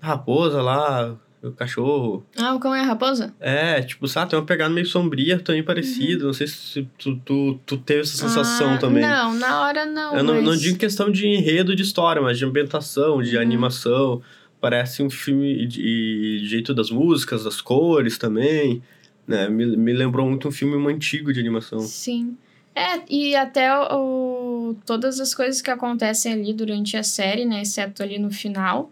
Raposa 0.00 0.60
lá, 0.60 1.16
o 1.42 1.52
cachorro. 1.52 2.24
Ah, 2.36 2.54
o 2.54 2.60
cão 2.60 2.74
é 2.74 2.80
a 2.80 2.84
raposa? 2.84 3.34
É, 3.38 3.82
tipo, 3.82 4.08
sabe, 4.08 4.30
tem 4.30 4.38
uma 4.38 4.44
pegada 4.46 4.72
meio 4.72 4.86
sombria, 4.86 5.38
também 5.38 5.62
parecida. 5.62 6.20
Uhum. 6.20 6.26
Não 6.28 6.32
sei 6.32 6.46
se 6.46 6.88
tu, 6.98 7.16
tu, 7.24 7.60
tu 7.66 7.76
teve 7.76 8.00
essa 8.00 8.16
sensação 8.16 8.74
ah, 8.74 8.78
também. 8.78 9.02
Não, 9.02 9.34
na 9.34 9.62
hora 9.62 9.84
não. 9.84 10.16
Eu 10.16 10.24
mas... 10.24 10.34
não, 10.36 10.42
não 10.42 10.56
digo 10.56 10.78
questão 10.78 11.10
de 11.10 11.26
enredo 11.26 11.76
de 11.76 11.82
história, 11.82 12.20
mas 12.20 12.38
de 12.38 12.44
ambientação, 12.44 13.22
de 13.22 13.36
uhum. 13.36 13.42
animação. 13.42 14.22
Parece 14.60 15.02
um 15.02 15.10
filme 15.10 15.66
de, 15.66 16.40
de 16.40 16.46
jeito 16.46 16.72
das 16.72 16.90
músicas, 16.90 17.44
das 17.44 17.60
cores 17.60 18.16
também. 18.16 18.82
Né? 19.26 19.48
Me, 19.48 19.76
me 19.76 19.92
lembrou 19.92 20.26
muito 20.26 20.48
um 20.48 20.52
filme 20.52 20.92
antigo 20.92 21.32
de 21.32 21.40
animação. 21.40 21.80
Sim. 21.80 22.36
É, 22.74 23.00
e 23.08 23.36
até 23.36 23.72
o, 23.92 24.74
todas 24.84 25.20
as 25.20 25.32
coisas 25.32 25.62
que 25.62 25.70
acontecem 25.70 26.32
ali 26.32 26.52
durante 26.52 26.96
a 26.96 27.02
série, 27.02 27.44
né? 27.44 27.62
Exceto 27.62 28.02
ali 28.02 28.18
no 28.18 28.30
final 28.30 28.90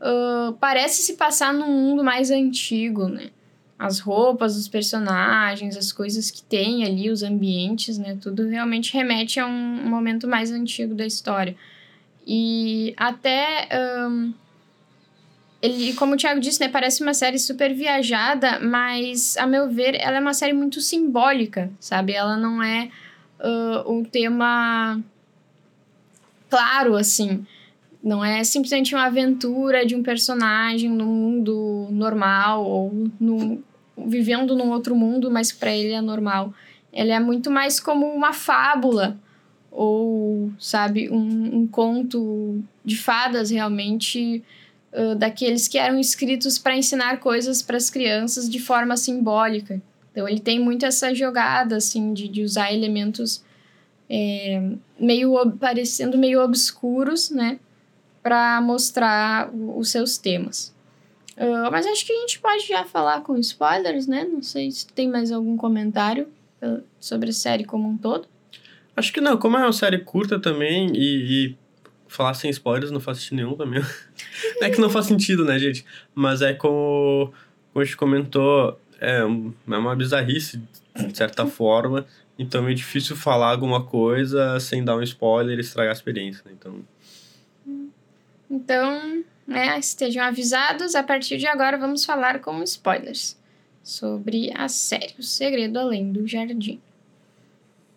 uh, 0.00 0.52
parece 0.54 1.02
se 1.02 1.14
passar 1.14 1.52
num 1.52 1.66
mundo 1.66 2.04
mais 2.04 2.30
antigo, 2.30 3.08
né? 3.08 3.30
As 3.78 3.98
roupas, 3.98 4.56
os 4.56 4.68
personagens, 4.68 5.76
as 5.76 5.92
coisas 5.92 6.30
que 6.30 6.42
tem 6.42 6.84
ali, 6.84 7.10
os 7.10 7.22
ambientes, 7.22 7.98
né? 7.98 8.16
Tudo 8.20 8.46
realmente 8.48 8.94
remete 8.94 9.38
a 9.38 9.46
um 9.46 9.88
momento 9.88 10.26
mais 10.26 10.50
antigo 10.50 10.94
da 10.94 11.04
história. 11.04 11.54
E 12.26 12.94
até. 12.96 13.68
Um, 14.08 14.32
ele, 15.66 15.92
como 15.94 16.14
o 16.14 16.16
Thiago 16.16 16.40
disse, 16.40 16.60
né, 16.60 16.68
parece 16.68 17.02
uma 17.02 17.12
série 17.12 17.38
super 17.38 17.74
viajada, 17.74 18.60
mas, 18.60 19.36
a 19.36 19.46
meu 19.46 19.68
ver, 19.68 19.94
ela 20.00 20.16
é 20.16 20.20
uma 20.20 20.34
série 20.34 20.52
muito 20.52 20.80
simbólica, 20.80 21.70
sabe? 21.80 22.12
Ela 22.12 22.36
não 22.36 22.62
é 22.62 22.88
uh, 23.40 23.92
um 23.92 24.04
tema 24.04 25.00
claro, 26.48 26.94
assim. 26.94 27.44
Não 28.02 28.24
é 28.24 28.44
simplesmente 28.44 28.94
uma 28.94 29.06
aventura 29.06 29.84
de 29.84 29.96
um 29.96 30.02
personagem 30.02 30.88
no 30.90 31.06
mundo 31.06 31.88
normal 31.90 32.64
ou 32.64 33.10
no, 33.18 33.62
vivendo 34.06 34.54
num 34.54 34.70
outro 34.70 34.94
mundo, 34.94 35.30
mas 35.30 35.50
para 35.50 35.74
ele 35.74 35.92
é 35.92 36.00
normal. 36.00 36.54
Ela 36.92 37.14
é 37.14 37.20
muito 37.20 37.50
mais 37.50 37.80
como 37.80 38.06
uma 38.06 38.32
fábula 38.32 39.18
ou, 39.70 40.50
sabe, 40.58 41.10
um, 41.10 41.58
um 41.58 41.66
conto 41.66 42.62
de 42.84 42.96
fadas 42.96 43.50
realmente 43.50 44.42
daqueles 45.18 45.68
que 45.68 45.78
eram 45.78 45.98
escritos 45.98 46.58
para 46.58 46.76
ensinar 46.76 47.20
coisas 47.20 47.60
para 47.62 47.76
as 47.76 47.90
crianças 47.90 48.48
de 48.48 48.58
forma 48.58 48.96
simbólica. 48.96 49.82
Então 50.10 50.28
ele 50.28 50.40
tem 50.40 50.58
muito 50.58 50.86
essa 50.86 51.14
jogada 51.14 51.76
assim 51.76 52.14
de, 52.14 52.28
de 52.28 52.42
usar 52.42 52.72
elementos 52.72 53.44
é, 54.08 54.62
meio 54.98 55.50
parecendo 55.58 56.16
meio 56.16 56.40
obscuros, 56.42 57.30
né? 57.30 57.58
para 58.26 58.60
mostrar 58.60 59.48
os 59.54 59.88
seus 59.92 60.18
temas. 60.18 60.74
Uh, 61.36 61.70
mas 61.70 61.86
acho 61.86 62.04
que 62.04 62.12
a 62.12 62.20
gente 62.22 62.40
pode 62.40 62.66
já 62.66 62.84
falar 62.84 63.20
com 63.20 63.38
spoilers, 63.38 64.08
né? 64.08 64.24
Não 64.24 64.42
sei 64.42 64.68
se 64.68 64.84
tem 64.88 65.08
mais 65.08 65.30
algum 65.30 65.56
comentário 65.56 66.26
sobre 66.98 67.30
a 67.30 67.32
série 67.32 67.62
como 67.62 67.88
um 67.88 67.96
todo. 67.96 68.26
Acho 68.96 69.12
que 69.12 69.20
não, 69.20 69.36
como 69.36 69.56
é 69.56 69.60
uma 69.60 69.72
série 69.72 69.98
curta 69.98 70.40
também 70.40 70.90
e, 70.92 71.46
e 71.50 71.56
falar 72.08 72.34
sem 72.34 72.50
spoilers 72.50 72.90
não 72.90 73.00
faz 73.00 73.18
sentido 73.18 73.36
nenhum 73.36 73.54
também. 73.54 73.82
é 74.62 74.70
que 74.70 74.80
não 74.80 74.90
faz 74.90 75.06
sentido, 75.06 75.44
né, 75.44 75.58
gente? 75.58 75.84
Mas 76.14 76.42
é 76.42 76.52
como, 76.54 77.32
como 77.72 77.82
a 77.82 77.84
gente 77.84 77.96
comentou, 77.96 78.78
é, 79.00 79.18
é 79.18 79.24
uma 79.24 79.96
bizarrice, 79.96 80.60
de 80.94 81.16
certa 81.16 81.46
forma. 81.46 82.06
Então 82.38 82.68
é 82.68 82.74
difícil 82.74 83.16
falar 83.16 83.50
alguma 83.50 83.84
coisa 83.84 84.60
sem 84.60 84.84
dar 84.84 84.96
um 84.96 85.02
spoiler 85.02 85.58
e 85.58 85.60
estragar 85.60 85.90
a 85.90 85.96
experiência. 85.96 86.42
Né? 86.44 86.52
Então. 86.58 86.84
Então, 88.50 89.24
né, 89.46 89.78
estejam 89.78 90.22
avisados. 90.22 90.94
A 90.94 91.02
partir 91.02 91.38
de 91.38 91.46
agora 91.46 91.78
vamos 91.78 92.04
falar 92.04 92.40
com 92.40 92.62
spoilers 92.62 93.36
sobre 93.82 94.52
a 94.54 94.68
série 94.68 95.14
O 95.18 95.22
Segredo 95.22 95.78
Além 95.78 96.12
do 96.12 96.26
Jardim. 96.26 96.80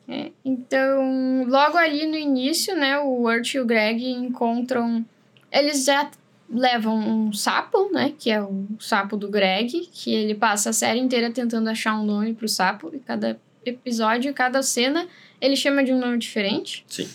É, 0.10 0.32
então, 0.44 1.46
logo 1.48 1.78
ali 1.78 2.08
no 2.08 2.16
início, 2.16 2.76
né, 2.76 2.98
o 2.98 3.22
Urt 3.22 3.54
e 3.54 3.60
o 3.60 3.66
Greg 3.66 4.04
encontram. 4.10 5.06
Eles 5.52 5.86
já 5.86 6.10
levam 6.50 6.98
um 6.98 7.32
sapo, 7.32 7.92
né, 7.92 8.14
que 8.18 8.32
é 8.32 8.42
o 8.42 8.66
sapo 8.80 9.16
do 9.16 9.30
Greg, 9.30 9.88
que 9.94 10.12
ele 10.12 10.34
passa 10.34 10.72
a 10.72 10.74
série 10.74 11.00
inteira 11.00 11.30
tentando 11.30 11.70
achar 11.70 11.96
um 11.96 12.04
nome 12.04 12.34
pro 12.34 12.48
sapo, 12.48 12.90
e 12.92 13.00
cada 13.00 13.40
episódio, 13.64 14.34
cada 14.34 14.64
cena, 14.64 15.08
ele 15.40 15.56
chama 15.56 15.84
de 15.84 15.94
um 15.94 16.00
nome 16.00 16.18
diferente. 16.18 16.84
Sim. 16.88 17.08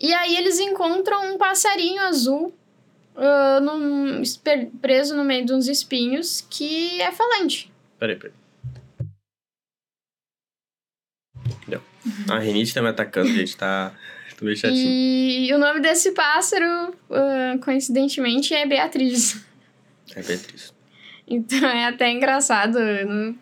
E 0.00 0.12
aí 0.12 0.36
eles 0.36 0.58
encontram 0.58 1.32
um 1.32 1.38
passarinho 1.38 2.02
azul 2.02 2.52
uh, 3.14 3.60
num, 3.60 4.22
preso 4.80 5.14
no 5.14 5.22
meio 5.22 5.44
de 5.44 5.52
uns 5.52 5.68
espinhos 5.68 6.44
que 6.50 7.00
é 7.00 7.12
falante. 7.12 7.70
Peraí, 7.98 8.16
peraí. 8.16 8.39
A 12.28 12.38
Renite 12.38 12.74
tá 12.74 12.82
me 12.82 12.88
atacando, 12.88 13.28
gente. 13.28 13.56
Tá. 13.56 13.92
Tô 14.38 14.44
meio 14.44 14.56
chatinho. 14.56 14.88
E 14.88 15.52
o 15.52 15.58
nome 15.58 15.80
desse 15.80 16.12
pássaro, 16.12 16.94
uh, 17.10 17.58
coincidentemente, 17.62 18.54
é 18.54 18.66
Beatriz. 18.66 19.44
É 20.14 20.22
Beatriz. 20.22 20.72
Então 21.28 21.68
é 21.68 21.84
até 21.84 22.10
engraçado, 22.10 22.76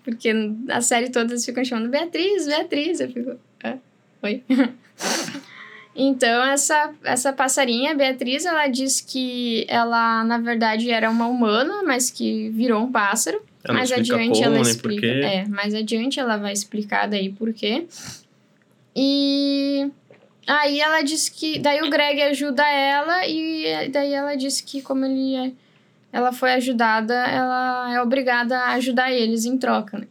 porque 0.04 0.30
a 0.68 0.80
série 0.82 1.08
todas 1.08 1.42
ficam 1.44 1.64
chamando 1.64 1.88
Beatriz, 1.88 2.46
Beatriz. 2.46 3.00
Eu 3.00 3.10
fico. 3.10 3.36
Ah, 3.64 3.76
oi. 4.22 4.42
então, 5.96 6.44
essa, 6.44 6.92
essa 7.02 7.32
passarinha, 7.32 7.94
Beatriz, 7.94 8.44
ela 8.44 8.66
diz 8.66 9.00
que 9.00 9.64
ela, 9.68 10.22
na 10.24 10.36
verdade, 10.36 10.90
era 10.90 11.08
uma 11.08 11.28
humana, 11.28 11.82
mas 11.82 12.10
que 12.10 12.50
virou 12.50 12.82
um 12.82 12.92
pássaro. 12.92 13.40
Ela 13.64 13.78
mais 13.78 13.90
adiante 13.90 14.42
como, 14.42 14.44
ela 14.44 14.60
explica. 14.60 15.06
É, 15.06 15.48
mais 15.48 15.74
adiante 15.74 16.20
ela 16.20 16.36
vai 16.36 16.52
explicar 16.52 17.08
daí 17.08 17.30
por 17.30 17.54
quê. 17.54 17.86
E 19.00 19.88
aí 20.44 20.80
ela 20.80 21.02
diz 21.02 21.28
que. 21.28 21.60
Daí 21.60 21.80
o 21.82 21.88
Greg 21.88 22.20
ajuda 22.22 22.68
ela, 22.68 23.24
e 23.28 23.88
daí 23.90 24.12
ela 24.12 24.34
diz 24.34 24.60
que, 24.60 24.82
como 24.82 25.04
ele 25.04 25.36
é 25.36 25.52
ela 26.12 26.32
foi 26.32 26.52
ajudada, 26.54 27.14
ela 27.14 27.94
é 27.94 28.00
obrigada 28.00 28.58
a 28.58 28.72
ajudar 28.72 29.12
eles 29.12 29.44
em 29.44 29.58
troca, 29.58 29.98
né? 29.98 30.06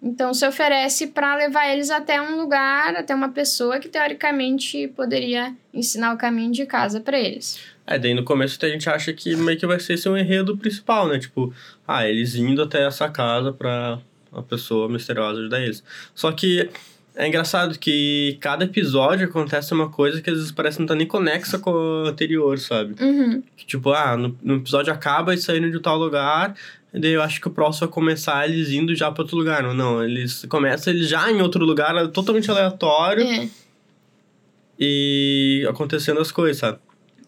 Então 0.00 0.32
se 0.32 0.46
oferece 0.46 1.08
para 1.08 1.34
levar 1.34 1.68
eles 1.68 1.90
até 1.90 2.22
um 2.22 2.40
lugar, 2.40 2.94
até 2.94 3.12
uma 3.12 3.30
pessoa 3.30 3.80
que 3.80 3.88
teoricamente 3.88 4.86
poderia 4.88 5.52
ensinar 5.74 6.14
o 6.14 6.16
caminho 6.16 6.52
de 6.52 6.64
casa 6.66 7.00
para 7.00 7.18
eles. 7.18 7.58
É, 7.84 7.98
daí 7.98 8.14
no 8.14 8.24
começo 8.24 8.64
a 8.64 8.68
gente 8.68 8.88
acha 8.88 9.12
que 9.12 9.34
meio 9.34 9.58
que 9.58 9.66
vai 9.66 9.80
ser 9.80 9.94
esse 9.94 10.08
um 10.08 10.16
enredo 10.16 10.56
principal, 10.56 11.08
né? 11.08 11.18
Tipo, 11.18 11.52
ah, 11.86 12.08
eles 12.08 12.36
indo 12.36 12.62
até 12.62 12.86
essa 12.86 13.08
casa 13.08 13.52
pra 13.52 13.98
a 14.32 14.42
pessoa 14.42 14.88
misteriosa 14.88 15.40
ajudar 15.40 15.60
eles. 15.60 15.82
Só 16.14 16.30
que 16.30 16.70
é 17.18 17.26
engraçado 17.26 17.76
que 17.76 18.38
cada 18.40 18.64
episódio 18.64 19.26
acontece 19.26 19.74
uma 19.74 19.88
coisa 19.88 20.22
que 20.22 20.30
às 20.30 20.36
vezes 20.36 20.52
parece 20.52 20.78
não 20.78 20.86
tá 20.86 20.94
nem 20.94 21.06
conexa 21.06 21.58
com 21.58 21.72
o 21.72 22.06
anterior, 22.06 22.56
sabe? 22.60 22.94
Uhum. 23.02 23.42
Que, 23.56 23.66
tipo, 23.66 23.90
ah, 23.90 24.16
no, 24.16 24.38
no 24.40 24.54
episódio 24.54 24.92
acaba 24.92 25.34
e 25.34 25.38
saindo 25.38 25.68
de 25.68 25.80
tal 25.80 25.98
lugar, 25.98 26.54
e 26.94 27.00
daí 27.00 27.10
eu 27.10 27.20
acho 27.20 27.40
que 27.40 27.48
o 27.48 27.50
próximo 27.50 27.88
vai 27.88 27.92
começar 27.92 28.48
eles 28.48 28.70
indo 28.70 28.94
já 28.94 29.10
para 29.10 29.22
outro 29.22 29.36
lugar. 29.36 29.64
Não, 29.64 29.74
não, 29.74 30.04
eles 30.04 30.44
começam 30.48 30.92
eles 30.92 31.08
já 31.08 31.28
em 31.28 31.42
outro 31.42 31.64
lugar, 31.64 32.06
totalmente 32.08 32.48
aleatório. 32.48 33.26
É. 33.26 33.48
E 34.78 35.66
acontecendo 35.68 36.20
as 36.20 36.30
coisas, 36.30 36.58
sabe? 36.58 36.78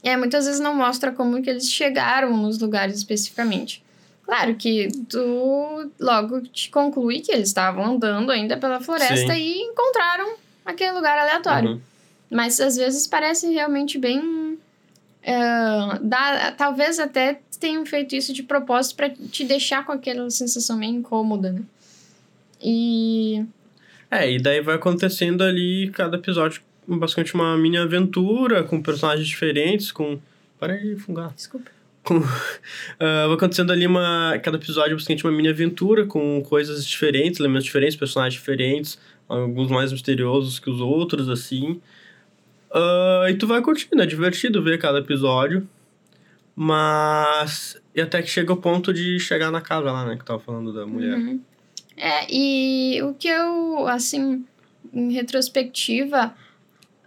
É, 0.04 0.16
muitas 0.16 0.46
vezes 0.46 0.60
não 0.60 0.72
mostra 0.72 1.10
como 1.10 1.42
que 1.42 1.50
eles 1.50 1.68
chegaram 1.68 2.36
nos 2.36 2.60
lugares 2.60 2.96
especificamente. 2.96 3.82
Claro 4.30 4.54
que 4.54 4.86
tu 5.08 5.90
logo 5.98 6.40
te 6.42 6.70
conclui 6.70 7.18
que 7.18 7.32
eles 7.32 7.48
estavam 7.48 7.84
andando 7.84 8.30
ainda 8.30 8.56
pela 8.56 8.80
floresta 8.80 9.34
Sim. 9.34 9.40
e 9.40 9.62
encontraram 9.62 10.36
aquele 10.64 10.92
lugar 10.92 11.18
aleatório. 11.18 11.70
Uhum. 11.70 11.80
Mas 12.30 12.60
às 12.60 12.76
vezes 12.76 13.08
parece 13.08 13.52
realmente 13.52 13.98
bem. 13.98 14.20
Uh, 14.20 15.98
dá, 16.00 16.52
talvez 16.52 17.00
até 17.00 17.40
tenham 17.58 17.84
feito 17.84 18.14
isso 18.14 18.32
de 18.32 18.44
propósito 18.44 18.94
para 18.94 19.10
te 19.10 19.42
deixar 19.42 19.84
com 19.84 19.90
aquela 19.90 20.30
sensação 20.30 20.78
meio 20.78 20.94
incômoda, 20.94 21.50
né? 21.50 21.62
E. 22.62 23.44
É, 24.08 24.30
e 24.30 24.40
daí 24.40 24.60
vai 24.60 24.76
acontecendo 24.76 25.42
ali 25.42 25.90
cada 25.92 26.16
episódio 26.16 26.62
basicamente 26.86 27.34
uma 27.34 27.58
mini 27.58 27.78
aventura 27.78 28.62
com 28.62 28.80
personagens 28.80 29.26
diferentes, 29.26 29.90
com. 29.90 30.20
Para 30.56 30.76
de 30.76 30.94
fungar. 30.94 31.32
Desculpa 31.34 31.79
com, 32.04 32.18
uh, 32.18 32.24
vai 32.98 33.34
acontecendo 33.34 33.72
ali 33.72 33.86
uma. 33.86 34.38
Cada 34.42 34.56
episódio 34.56 34.96
basicamente 34.96 35.24
uma 35.24 35.32
mini 35.32 35.48
aventura 35.48 36.06
com 36.06 36.42
coisas 36.42 36.86
diferentes, 36.86 37.40
elementos 37.40 37.64
diferentes, 37.64 37.96
personagens 37.96 38.34
diferentes, 38.34 38.98
alguns 39.28 39.70
mais 39.70 39.92
misteriosos 39.92 40.58
que 40.58 40.70
os 40.70 40.80
outros, 40.80 41.28
assim. 41.28 41.80
Uh, 42.70 43.28
e 43.28 43.34
tu 43.34 43.46
vai 43.46 43.60
curtindo, 43.60 44.00
é 44.00 44.06
divertido 44.06 44.62
ver 44.62 44.78
cada 44.78 44.98
episódio. 44.98 45.66
Mas. 46.54 47.80
E 47.94 48.00
até 48.00 48.22
que 48.22 48.28
chega 48.28 48.52
o 48.52 48.56
ponto 48.56 48.92
de 48.92 49.18
chegar 49.18 49.50
na 49.50 49.60
casa 49.60 49.90
lá, 49.90 50.04
né? 50.04 50.16
Que 50.16 50.24
tava 50.24 50.38
falando 50.38 50.72
da 50.72 50.86
mulher. 50.86 51.16
Uhum. 51.16 51.40
É, 51.96 52.26
e 52.30 53.02
o 53.02 53.14
que 53.14 53.28
eu, 53.28 53.86
assim, 53.86 54.44
em 54.92 55.12
retrospectiva, 55.12 56.34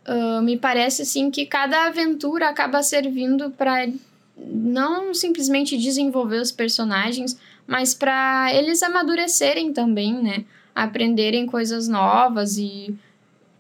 uh, 0.08 0.42
me 0.42 0.58
parece, 0.58 1.02
assim, 1.02 1.32
que 1.32 1.46
cada 1.46 1.88
aventura 1.88 2.50
acaba 2.50 2.84
servindo 2.84 3.50
para 3.52 3.88
não 4.38 5.14
simplesmente 5.14 5.78
desenvolver 5.78 6.42
os 6.42 6.52
personagens, 6.52 7.38
mas 7.68 7.94
para 7.94 8.54
eles 8.54 8.82
amadurecerem 8.84 9.72
também, 9.72 10.22
né? 10.22 10.46
Aprenderem 10.76 11.46
coisas 11.46 11.88
novas 11.88 12.58
e 12.58 12.96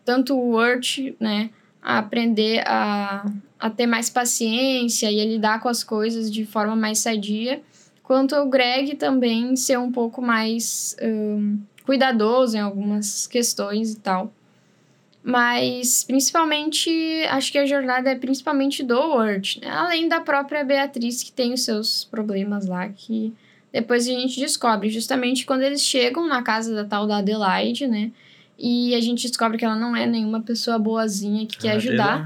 tanto 0.04 0.36
o 0.36 0.56
Urt, 0.56 1.00
né? 1.20 1.50
A 1.82 2.00
aprender 2.00 2.64
a, 2.66 3.26
a 3.60 3.70
ter 3.70 3.88
mais 3.88 4.10
paciência 4.10 5.12
e 5.12 5.22
a 5.22 5.26
lidar 5.26 5.62
com 5.62 5.70
as 5.70 5.84
coisas 5.84 6.32
de 6.32 6.46
forma 6.46 6.76
mais 6.76 7.00
sadia, 7.00 7.62
quanto 8.02 8.36
o 8.36 8.50
Greg 8.50 8.96
também 8.96 9.56
ser 9.56 9.78
um 9.78 9.92
pouco 9.92 10.22
mais 10.22 10.96
um, 11.02 11.60
cuidadoso 11.86 12.58
em 12.58 12.62
algumas 12.62 13.28
questões 13.28 13.94
e 13.94 14.00
tal. 14.00 14.34
Mas, 15.24 16.04
principalmente, 16.04 16.92
acho 17.30 17.50
que 17.50 17.58
a 17.58 17.66
jornada 17.66 18.12
é 18.12 18.16
principalmente 18.16 18.84
do 18.84 19.00
Word, 19.00 19.62
né? 19.62 19.70
além 19.70 20.10
da 20.10 20.20
própria 20.20 20.66
Beatriz, 20.66 21.24
que 21.24 21.32
tem 21.32 21.54
os 21.54 21.64
seus 21.64 22.04
problemas 22.04 22.68
lá, 22.68 22.90
que 22.90 23.34
depois 23.72 24.06
a 24.06 24.12
gente 24.12 24.40
descobre, 24.40 24.90
justamente 24.90 25.46
quando 25.46 25.62
eles 25.62 25.82
chegam 25.82 26.28
na 26.28 26.44
casa 26.44 26.76
da 26.76 26.84
tal 26.84 27.08
da 27.08 27.18
Adelaide, 27.18 27.88
né? 27.88 28.12
E 28.60 28.94
a 28.94 29.02
gente 29.02 29.28
descobre 29.28 29.58
que 29.58 29.66
ela 29.66 29.76
não 29.76 29.96
é 29.96 30.06
nenhuma 30.06 30.42
pessoa 30.42 30.78
boazinha 30.78 31.48
que 31.48 31.58
quer 31.58 31.72
ajudar. 31.72 32.20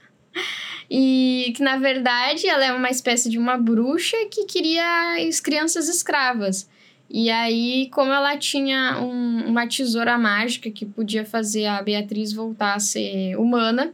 e 0.90 1.52
que, 1.54 1.62
na 1.62 1.76
verdade, 1.76 2.46
ela 2.48 2.64
é 2.64 2.72
uma 2.72 2.90
espécie 2.90 3.30
de 3.30 3.38
uma 3.38 3.56
bruxa 3.56 4.16
que 4.30 4.44
queria 4.44 5.16
as 5.28 5.38
crianças 5.38 5.88
escravas. 5.88 6.68
E 7.16 7.30
aí, 7.30 7.88
como 7.92 8.10
ela 8.10 8.36
tinha 8.36 8.98
um, 9.00 9.46
uma 9.46 9.68
tesoura 9.68 10.18
mágica 10.18 10.68
que 10.68 10.84
podia 10.84 11.24
fazer 11.24 11.66
a 11.66 11.80
Beatriz 11.80 12.32
voltar 12.32 12.74
a 12.74 12.80
ser 12.80 13.36
humana, 13.36 13.92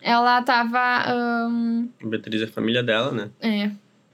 ela 0.00 0.40
tava. 0.42 1.48
Um... 1.48 1.88
Beatriz 2.00 2.42
é 2.42 2.44
a 2.44 2.48
família 2.48 2.80
dela, 2.80 3.10
né? 3.10 3.28
É. 3.40 3.70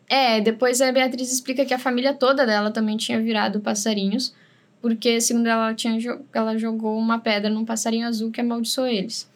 É, 0.08 0.40
depois 0.40 0.80
a 0.80 0.90
Beatriz 0.90 1.30
explica 1.30 1.66
que 1.66 1.74
a 1.74 1.78
família 1.78 2.14
toda 2.14 2.46
dela 2.46 2.70
também 2.70 2.96
tinha 2.96 3.20
virado 3.20 3.60
passarinhos, 3.60 4.34
porque, 4.80 5.20
segundo 5.20 5.48
ela, 5.48 5.66
ela, 5.66 5.74
tinha, 5.74 5.98
ela 6.32 6.56
jogou 6.56 6.98
uma 6.98 7.18
pedra 7.18 7.50
num 7.50 7.66
passarinho 7.66 8.08
azul 8.08 8.30
que 8.30 8.40
amaldiçoou 8.40 8.86
eles. 8.86 9.30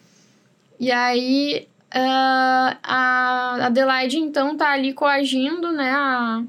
E 0.79 0.91
aí, 0.91 1.67
uh, 1.93 2.75
a 2.81 3.67
Adelaide, 3.67 4.17
então, 4.17 4.57
tá 4.57 4.71
ali 4.71 4.93
coagindo, 4.93 5.71
né, 5.71 5.91
a 5.91 6.43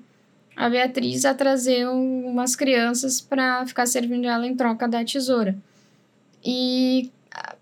a 0.56 0.68
Beatriz 0.68 1.24
a 1.24 1.34
trazer 1.34 1.86
umas 1.88 2.54
crianças 2.54 3.20
para 3.20 3.66
ficar 3.66 3.86
servindo 3.86 4.26
ela 4.26 4.46
em 4.46 4.54
troca 4.54 4.86
da 4.86 5.04
tesoura. 5.04 5.56
E, 6.44 7.10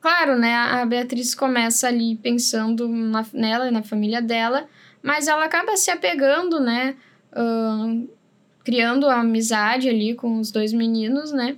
claro, 0.01 0.39
né, 0.39 0.55
a 0.55 0.85
Beatriz 0.85 1.35
começa 1.35 1.89
ali 1.89 2.17
pensando 2.17 2.89
na, 2.89 3.25
nela 3.33 3.69
e 3.69 3.71
na 3.71 3.83
família 3.83 4.21
dela, 4.21 4.67
mas 5.03 5.29
ela 5.29 5.45
acaba 5.45 5.77
se 5.77 5.91
apegando, 5.91 6.61
né, 6.61 6.97
uh, 7.33 8.09
criando 8.65 9.09
amizade 9.09 9.89
ali 9.89 10.15
com 10.15 10.39
os 10.39 10.51
dois 10.51 10.73
meninos, 10.73 11.33
né? 11.33 11.57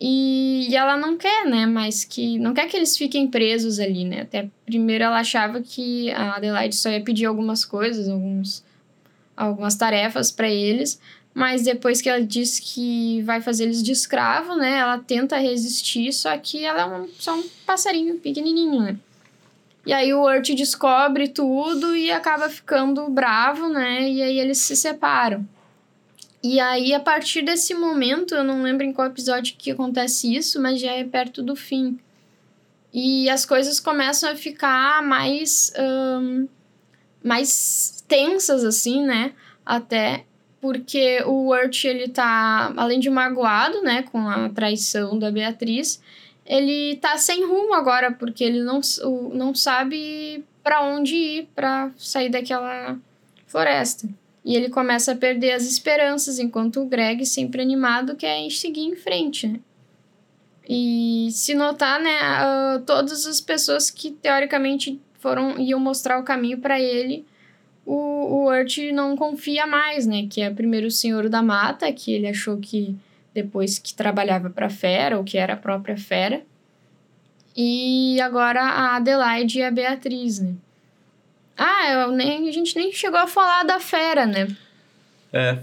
E, 0.00 0.68
e, 0.70 0.76
ela 0.76 0.96
não 0.96 1.16
quer, 1.16 1.44
né? 1.44 1.66
Mas 1.66 2.04
que. 2.04 2.38
Não 2.38 2.54
quer 2.54 2.68
que 2.68 2.76
eles 2.76 2.96
fiquem 2.96 3.26
presos 3.26 3.80
ali, 3.80 4.04
né? 4.04 4.20
Até 4.20 4.48
primeiro 4.64 5.02
ela 5.02 5.18
achava 5.18 5.60
que 5.60 6.10
a 6.12 6.36
Adelaide 6.36 6.76
só 6.76 6.88
ia 6.88 7.00
pedir 7.00 7.26
algumas 7.26 7.64
coisas, 7.64 8.08
alguns, 8.08 8.64
algumas 9.38 9.76
tarefas 9.76 10.30
para 10.30 10.48
eles. 10.48 11.00
Mas 11.32 11.62
depois 11.62 12.02
que 12.02 12.08
ela 12.08 12.20
diz 12.20 12.58
que 12.58 13.22
vai 13.22 13.40
fazer 13.40 13.64
eles 13.64 13.82
de 13.82 13.92
escravo, 13.92 14.56
né? 14.56 14.78
Ela 14.78 14.98
tenta 14.98 15.36
resistir, 15.36 16.12
só 16.12 16.36
que 16.36 16.64
ela 16.64 16.82
é 16.82 16.86
um, 16.86 17.08
só 17.18 17.36
um 17.36 17.44
passarinho 17.64 18.16
pequenininho, 18.16 18.80
né? 18.80 18.96
E 19.86 19.92
aí 19.92 20.12
o 20.12 20.22
Urt 20.22 20.50
descobre 20.54 21.28
tudo 21.28 21.94
e 21.94 22.10
acaba 22.10 22.48
ficando 22.48 23.08
bravo, 23.08 23.68
né? 23.68 24.10
E 24.10 24.20
aí 24.20 24.38
eles 24.40 24.58
se 24.58 24.74
separam. 24.74 25.46
E 26.42 26.60
aí, 26.60 26.94
a 26.94 27.00
partir 27.00 27.42
desse 27.42 27.74
momento, 27.74 28.34
eu 28.34 28.44
não 28.44 28.62
lembro 28.62 28.84
em 28.84 28.92
qual 28.92 29.08
episódio 29.08 29.56
que 29.56 29.70
acontece 29.70 30.34
isso, 30.34 30.60
mas 30.60 30.80
já 30.80 30.92
é 30.92 31.04
perto 31.04 31.42
do 31.42 31.56
fim. 31.56 31.98
E 32.92 33.28
as 33.28 33.44
coisas 33.44 33.80
começam 33.80 34.30
a 34.30 34.36
ficar 34.36 35.02
mais. 35.02 35.72
Um, 35.78 36.48
mais 37.22 37.97
tensas, 38.08 38.64
assim, 38.64 39.04
né? 39.04 39.32
Até 39.64 40.24
porque 40.60 41.22
o 41.24 41.50
Urt, 41.50 41.84
ele 41.84 42.08
tá, 42.08 42.72
além 42.76 42.98
de 42.98 43.08
magoado, 43.08 43.80
né, 43.82 44.02
com 44.02 44.28
a 44.28 44.48
traição 44.48 45.16
da 45.18 45.30
Beatriz, 45.30 46.02
ele 46.44 46.96
tá 46.96 47.16
sem 47.16 47.44
rumo 47.46 47.74
agora, 47.74 48.10
porque 48.10 48.42
ele 48.42 48.62
não, 48.62 48.80
não 49.32 49.54
sabe 49.54 50.44
para 50.62 50.82
onde 50.82 51.14
ir 51.14 51.48
para 51.54 51.90
sair 51.96 52.28
daquela 52.28 52.98
floresta. 53.46 54.08
E 54.44 54.56
ele 54.56 54.68
começa 54.70 55.12
a 55.12 55.16
perder 55.16 55.52
as 55.52 55.64
esperanças, 55.64 56.38
enquanto 56.38 56.80
o 56.80 56.86
Greg, 56.86 57.24
sempre 57.26 57.60
animado, 57.60 58.16
quer 58.16 58.50
seguir 58.50 58.86
em 58.86 58.96
frente, 58.96 59.46
né? 59.46 59.60
E 60.68 61.28
se 61.32 61.54
notar, 61.54 62.00
né, 62.00 62.18
uh, 62.42 62.80
todas 62.80 63.26
as 63.26 63.40
pessoas 63.40 63.90
que 63.90 64.10
teoricamente 64.10 65.00
foram 65.18 65.58
iam 65.58 65.80
mostrar 65.80 66.18
o 66.18 66.24
caminho 66.24 66.58
para 66.58 66.78
ele, 66.80 67.24
o, 67.88 67.94
o 67.94 68.48
Urt 68.48 68.76
não 68.92 69.16
confia 69.16 69.66
mais, 69.66 70.06
né? 70.06 70.26
Que 70.30 70.42
é 70.42 70.50
primeiro 70.50 70.88
o 70.88 70.90
Senhor 70.90 71.30
da 71.30 71.42
Mata, 71.42 71.90
que 71.90 72.12
ele 72.12 72.28
achou 72.28 72.58
que 72.58 72.94
depois 73.32 73.78
que 73.78 73.94
trabalhava 73.94 74.50
para 74.50 74.68
Fera, 74.68 75.16
ou 75.16 75.24
que 75.24 75.38
era 75.38 75.54
a 75.54 75.56
própria 75.56 75.96
Fera. 75.96 76.42
E 77.56 78.20
agora 78.20 78.60
a 78.60 78.96
Adelaide 78.96 79.60
e 79.60 79.62
a 79.62 79.70
Beatriz, 79.70 80.38
né? 80.38 80.54
Ah, 81.56 81.90
eu 81.90 82.12
nem, 82.12 82.46
a 82.48 82.52
gente 82.52 82.76
nem 82.76 82.92
chegou 82.92 83.18
a 83.18 83.26
falar 83.26 83.64
da 83.64 83.80
fera, 83.80 84.26
né? 84.26 84.46
É. 85.32 85.58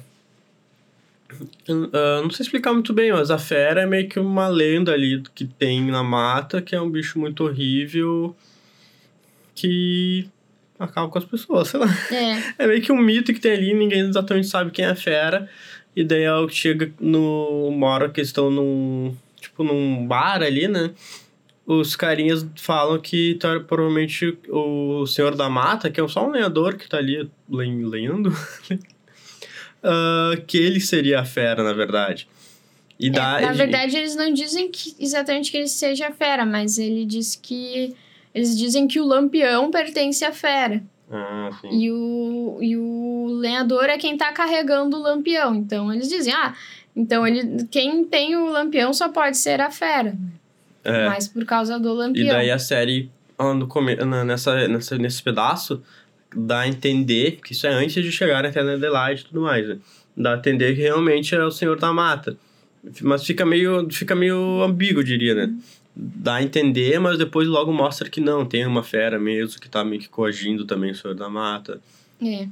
Uh, 1.69 2.21
não 2.21 2.29
sei 2.31 2.43
explicar 2.43 2.73
muito 2.73 2.91
bem, 2.91 3.13
mas 3.13 3.31
a 3.31 3.37
fera 3.37 3.81
é 3.81 3.85
meio 3.85 4.09
que 4.09 4.19
uma 4.19 4.47
lenda 4.47 4.91
ali 4.91 5.23
que 5.33 5.45
tem 5.45 5.89
na 5.89 6.03
mata, 6.03 6.61
que 6.61 6.75
é 6.75 6.81
um 6.81 6.89
bicho 6.89 7.17
muito 7.17 7.45
horrível 7.45 8.35
que 9.53 10.29
acaba 10.79 11.09
com 11.09 11.17
as 11.17 11.25
pessoas, 11.25 11.69
sei 11.69 11.79
lá. 11.79 11.87
É. 12.11 12.53
é 12.63 12.67
meio 12.67 12.81
que 12.81 12.91
um 12.91 12.97
mito 12.97 13.33
que 13.33 13.39
tem 13.39 13.53
ali, 13.53 13.73
ninguém 13.73 14.01
exatamente 14.01 14.47
sabe 14.47 14.71
quem 14.71 14.85
é 14.85 14.89
a 14.89 14.95
fera. 14.95 15.49
E 15.95 16.03
daí 16.03 16.23
ela 16.23 16.47
chega 16.49 16.91
no. 16.99 17.69
Uma 17.69 17.87
hora 17.87 18.09
que 18.09 18.21
estão 18.21 18.51
num. 18.51 19.15
Tipo, 19.39 19.63
num 19.63 20.05
bar 20.07 20.41
ali, 20.41 20.67
né? 20.67 20.91
os 21.65 21.95
carinhas 21.95 22.45
falam 22.55 22.99
que 22.99 23.35
tá, 23.35 23.59
provavelmente 23.59 24.37
o 24.49 25.05
Senhor 25.07 25.35
da 25.35 25.49
Mata, 25.49 25.89
que 25.89 25.99
é 25.99 26.07
só 26.07 26.27
um 26.27 26.31
lenhador 26.31 26.75
que 26.75 26.87
tá 26.87 26.97
ali 26.97 27.29
lenhando, 27.49 28.29
uh, 28.29 30.41
que 30.45 30.57
ele 30.57 30.79
seria 30.79 31.21
a 31.21 31.25
fera, 31.25 31.63
na 31.63 31.73
verdade. 31.73 32.27
E 32.99 33.07
é, 33.07 33.09
dá, 33.09 33.41
na 33.41 33.53
verdade, 33.53 33.97
eles 33.97 34.15
não 34.15 34.31
dizem 34.31 34.69
que, 34.69 34.95
exatamente 34.99 35.51
que 35.51 35.57
ele 35.57 35.67
seja 35.67 36.07
a 36.07 36.11
fera, 36.11 36.45
mas 36.45 36.77
ele 36.77 37.05
diz 37.05 37.35
que. 37.35 37.95
Eles 38.35 38.57
dizem 38.57 38.85
que 38.85 38.99
o 38.99 39.05
lampião 39.05 39.71
pertence 39.71 40.25
à 40.25 40.33
fera. 40.33 40.83
Ah, 41.09 41.49
sim. 41.61 41.69
E 41.71 41.89
o, 41.89 42.57
e 42.61 42.75
o 42.75 43.27
lenhador 43.39 43.85
é 43.85 43.97
quem 43.97 44.17
tá 44.17 44.33
carregando 44.33 44.97
o 44.97 45.01
lampião. 45.01 45.55
Então 45.55 45.91
eles 45.93 46.09
dizem, 46.09 46.33
ah, 46.33 46.53
então 46.93 47.25
ele, 47.25 47.65
quem 47.71 48.03
tem 48.03 48.35
o 48.35 48.47
lampião 48.51 48.93
só 48.93 49.07
pode 49.07 49.37
ser 49.37 49.61
a 49.61 49.71
fera. 49.71 50.17
É. 50.85 51.07
Mas 51.07 51.27
por 51.27 51.43
causa 51.45 51.79
do 51.79 51.91
Lampião. 51.93 52.27
E 52.27 52.29
daí 52.29 52.51
a 52.51 52.59
série, 52.59 53.09
no 53.39 53.67
come... 53.67 53.95
nessa, 53.95 54.67
nessa, 54.67 54.97
nesse 54.99 55.23
pedaço, 55.23 55.81
dá 56.33 56.59
a 56.59 56.67
entender 56.67 57.39
que 57.43 57.53
isso 57.53 57.65
é 57.65 57.71
antes 57.71 58.03
de 58.03 58.11
chegar 58.11 58.45
até 58.45 58.59
a 58.59 58.73
Adelaide 58.73 59.21
e 59.21 59.25
tudo 59.25 59.41
mais, 59.41 59.67
né? 59.67 59.77
Dá 60.15 60.35
a 60.35 60.37
entender 60.37 60.75
que 60.75 60.81
realmente 60.81 61.33
é 61.33 61.43
o 61.43 61.49
Senhor 61.49 61.79
da 61.79 61.91
Mata. 61.91 62.37
Mas 63.01 63.25
fica 63.25 63.43
meio, 63.43 63.89
fica 63.91 64.13
meio 64.13 64.61
ambíguo, 64.61 65.03
diria, 65.03 65.33
né? 65.33 65.53
Dá 65.95 66.35
a 66.35 66.43
entender, 66.43 66.99
mas 66.99 67.17
depois 67.17 67.47
logo 67.47 67.71
mostra 67.71 68.09
que 68.09 68.19
não, 68.19 68.45
tem 68.45 68.65
uma 68.65 68.83
fera 68.83 69.17
mesmo 69.17 69.61
que 69.61 69.69
tá 69.69 69.83
meio 69.83 70.01
que 70.01 70.09
coagindo 70.09 70.65
também 70.65 70.91
o 70.91 70.95
Senhor 70.95 71.15
da 71.15 71.29
Mata. 71.29 71.81
É. 72.21 72.47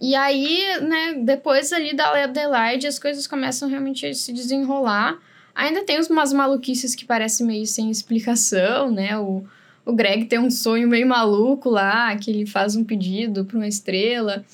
E 0.00 0.14
aí, 0.14 0.80
né, 0.80 1.14
depois 1.22 1.72
ali 1.72 1.94
da 1.94 2.24
Adelaide, 2.24 2.86
as 2.86 2.98
coisas 2.98 3.26
começam 3.26 3.68
realmente 3.68 4.06
a 4.06 4.14
se 4.14 4.32
desenrolar. 4.32 5.18
Ainda 5.54 5.84
tem 5.84 5.98
umas 6.10 6.32
maluquices 6.32 6.94
que 6.94 7.04
parecem 7.04 7.46
meio 7.46 7.66
sem 7.66 7.90
explicação, 7.90 8.90
né? 8.90 9.18
O, 9.18 9.44
o 9.86 9.92
Greg 9.94 10.26
tem 10.26 10.38
um 10.38 10.50
sonho 10.50 10.88
meio 10.88 11.06
maluco 11.06 11.70
lá, 11.70 12.14
que 12.16 12.30
ele 12.30 12.44
faz 12.44 12.76
um 12.76 12.84
pedido 12.84 13.44
para 13.44 13.56
uma 13.56 13.68
estrela, 13.68 14.44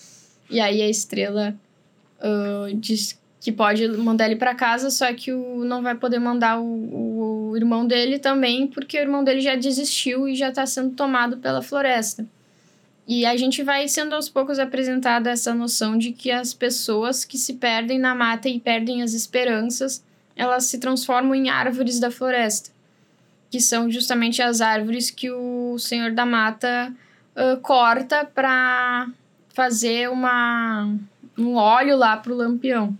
e 0.48 0.60
aí 0.60 0.80
a 0.80 0.88
estrela 0.88 1.56
uh, 2.20 2.76
diz 2.76 3.18
que 3.42 3.50
pode 3.50 3.86
mandar 3.88 4.26
ele 4.26 4.36
para 4.36 4.54
casa, 4.54 4.88
só 4.88 5.12
que 5.12 5.32
o, 5.32 5.64
não 5.64 5.82
vai 5.82 5.96
poder 5.96 6.20
mandar 6.20 6.60
o, 6.60 7.50
o 7.50 7.56
irmão 7.56 7.84
dele 7.86 8.18
também, 8.18 8.68
porque 8.68 8.96
o 8.96 9.00
irmão 9.00 9.24
dele 9.24 9.40
já 9.40 9.56
desistiu 9.56 10.28
e 10.28 10.34
já 10.36 10.50
está 10.50 10.64
sendo 10.64 10.94
tomado 10.94 11.38
pela 11.38 11.60
floresta. 11.60 12.24
E 13.06 13.26
a 13.26 13.36
gente 13.36 13.62
vai 13.64 13.88
sendo 13.88 14.14
aos 14.14 14.28
poucos 14.28 14.60
apresentada 14.60 15.28
essa 15.28 15.52
noção 15.52 15.98
de 15.98 16.12
que 16.12 16.30
as 16.30 16.54
pessoas 16.54 17.24
que 17.24 17.36
se 17.36 17.54
perdem 17.54 17.98
na 17.98 18.14
mata 18.14 18.48
e 18.48 18.60
perdem 18.60 19.02
as 19.02 19.12
esperanças 19.12 20.04
elas 20.36 20.64
se 20.64 20.78
transformam 20.78 21.34
em 21.34 21.48
árvores 21.48 22.00
da 22.00 22.10
floresta, 22.10 22.70
que 23.50 23.60
são 23.60 23.90
justamente 23.90 24.40
as 24.42 24.60
árvores 24.60 25.10
que 25.10 25.30
o 25.30 25.78
Senhor 25.78 26.12
da 26.12 26.24
Mata 26.24 26.92
uh, 27.36 27.60
corta 27.60 28.24
para 28.24 29.08
fazer 29.50 30.08
uma, 30.10 30.94
um 31.38 31.54
óleo 31.54 31.96
lá 31.96 32.16
pro 32.16 32.34
lampião. 32.34 32.96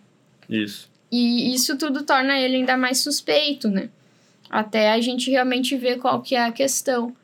Isso. 0.48 0.90
E 1.10 1.54
isso 1.54 1.76
tudo 1.76 2.02
torna 2.02 2.38
ele 2.38 2.56
ainda 2.56 2.76
mais 2.76 2.98
suspeito, 2.98 3.68
né? 3.68 3.88
Até 4.48 4.92
a 4.92 5.00
gente 5.00 5.30
realmente 5.30 5.76
ver 5.76 5.98
qual 5.98 6.22
que 6.22 6.34
é 6.34 6.44
a 6.44 6.52
questão. 6.52 7.14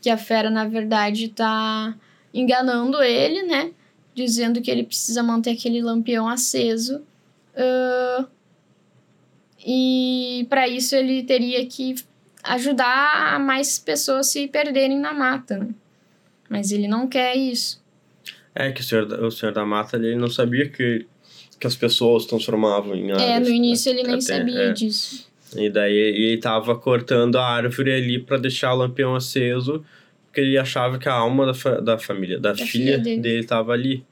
Que 0.00 0.10
a 0.10 0.16
fera, 0.16 0.50
na 0.50 0.66
verdade, 0.66 1.28
tá 1.28 1.94
enganando 2.32 3.02
ele, 3.02 3.42
né? 3.42 3.72
Dizendo 4.14 4.60
que 4.60 4.70
ele 4.70 4.84
precisa 4.84 5.22
manter 5.22 5.50
aquele 5.50 5.80
lampião 5.80 6.28
aceso 6.28 7.02
uh, 7.54 8.26
e 9.64 10.46
para 10.48 10.68
isso 10.68 10.94
ele 10.94 11.22
teria 11.22 11.66
que 11.66 11.96
ajudar 12.42 13.38
mais 13.40 13.78
pessoas 13.78 14.28
se 14.28 14.46
perderem 14.48 14.98
na 14.98 15.12
mata, 15.12 15.58
né? 15.58 15.68
Mas 16.48 16.70
ele 16.70 16.88
não 16.88 17.06
quer 17.06 17.36
isso. 17.36 17.82
É 18.54 18.72
que 18.72 18.80
o 18.80 18.84
senhor, 18.84 19.04
o 19.22 19.30
senhor 19.30 19.52
da 19.52 19.64
mata 19.64 19.96
ele 19.96 20.16
não 20.16 20.30
sabia 20.30 20.68
que, 20.68 21.06
que 21.58 21.66
as 21.66 21.76
pessoas 21.76 22.26
transformavam 22.26 22.94
em 22.94 23.10
árvores. 23.10 23.30
É, 23.30 23.40
no 23.40 23.48
início 23.48 23.92
né? 23.92 24.00
ele 24.00 24.06
nem 24.06 24.16
Até, 24.16 24.24
sabia 24.24 24.60
é. 24.60 24.72
disso. 24.72 25.26
E 25.56 25.70
daí 25.70 25.94
ele 25.94 26.34
estava 26.34 26.76
cortando 26.76 27.36
a 27.36 27.46
árvore 27.46 27.92
ali 27.92 28.18
para 28.18 28.36
deixar 28.36 28.74
o 28.74 28.76
lampião 28.76 29.14
aceso 29.14 29.84
porque 30.28 30.40
ele 30.42 30.58
achava 30.58 30.98
que 30.98 31.08
a 31.08 31.12
alma 31.12 31.46
da, 31.46 31.54
fa 31.54 31.80
da 31.80 31.98
família, 31.98 32.38
da, 32.38 32.52
da 32.52 32.56
filha, 32.56 33.02
filha, 33.02 33.20
dele 33.20 33.40
estava 33.40 33.72
ali. 33.72 34.04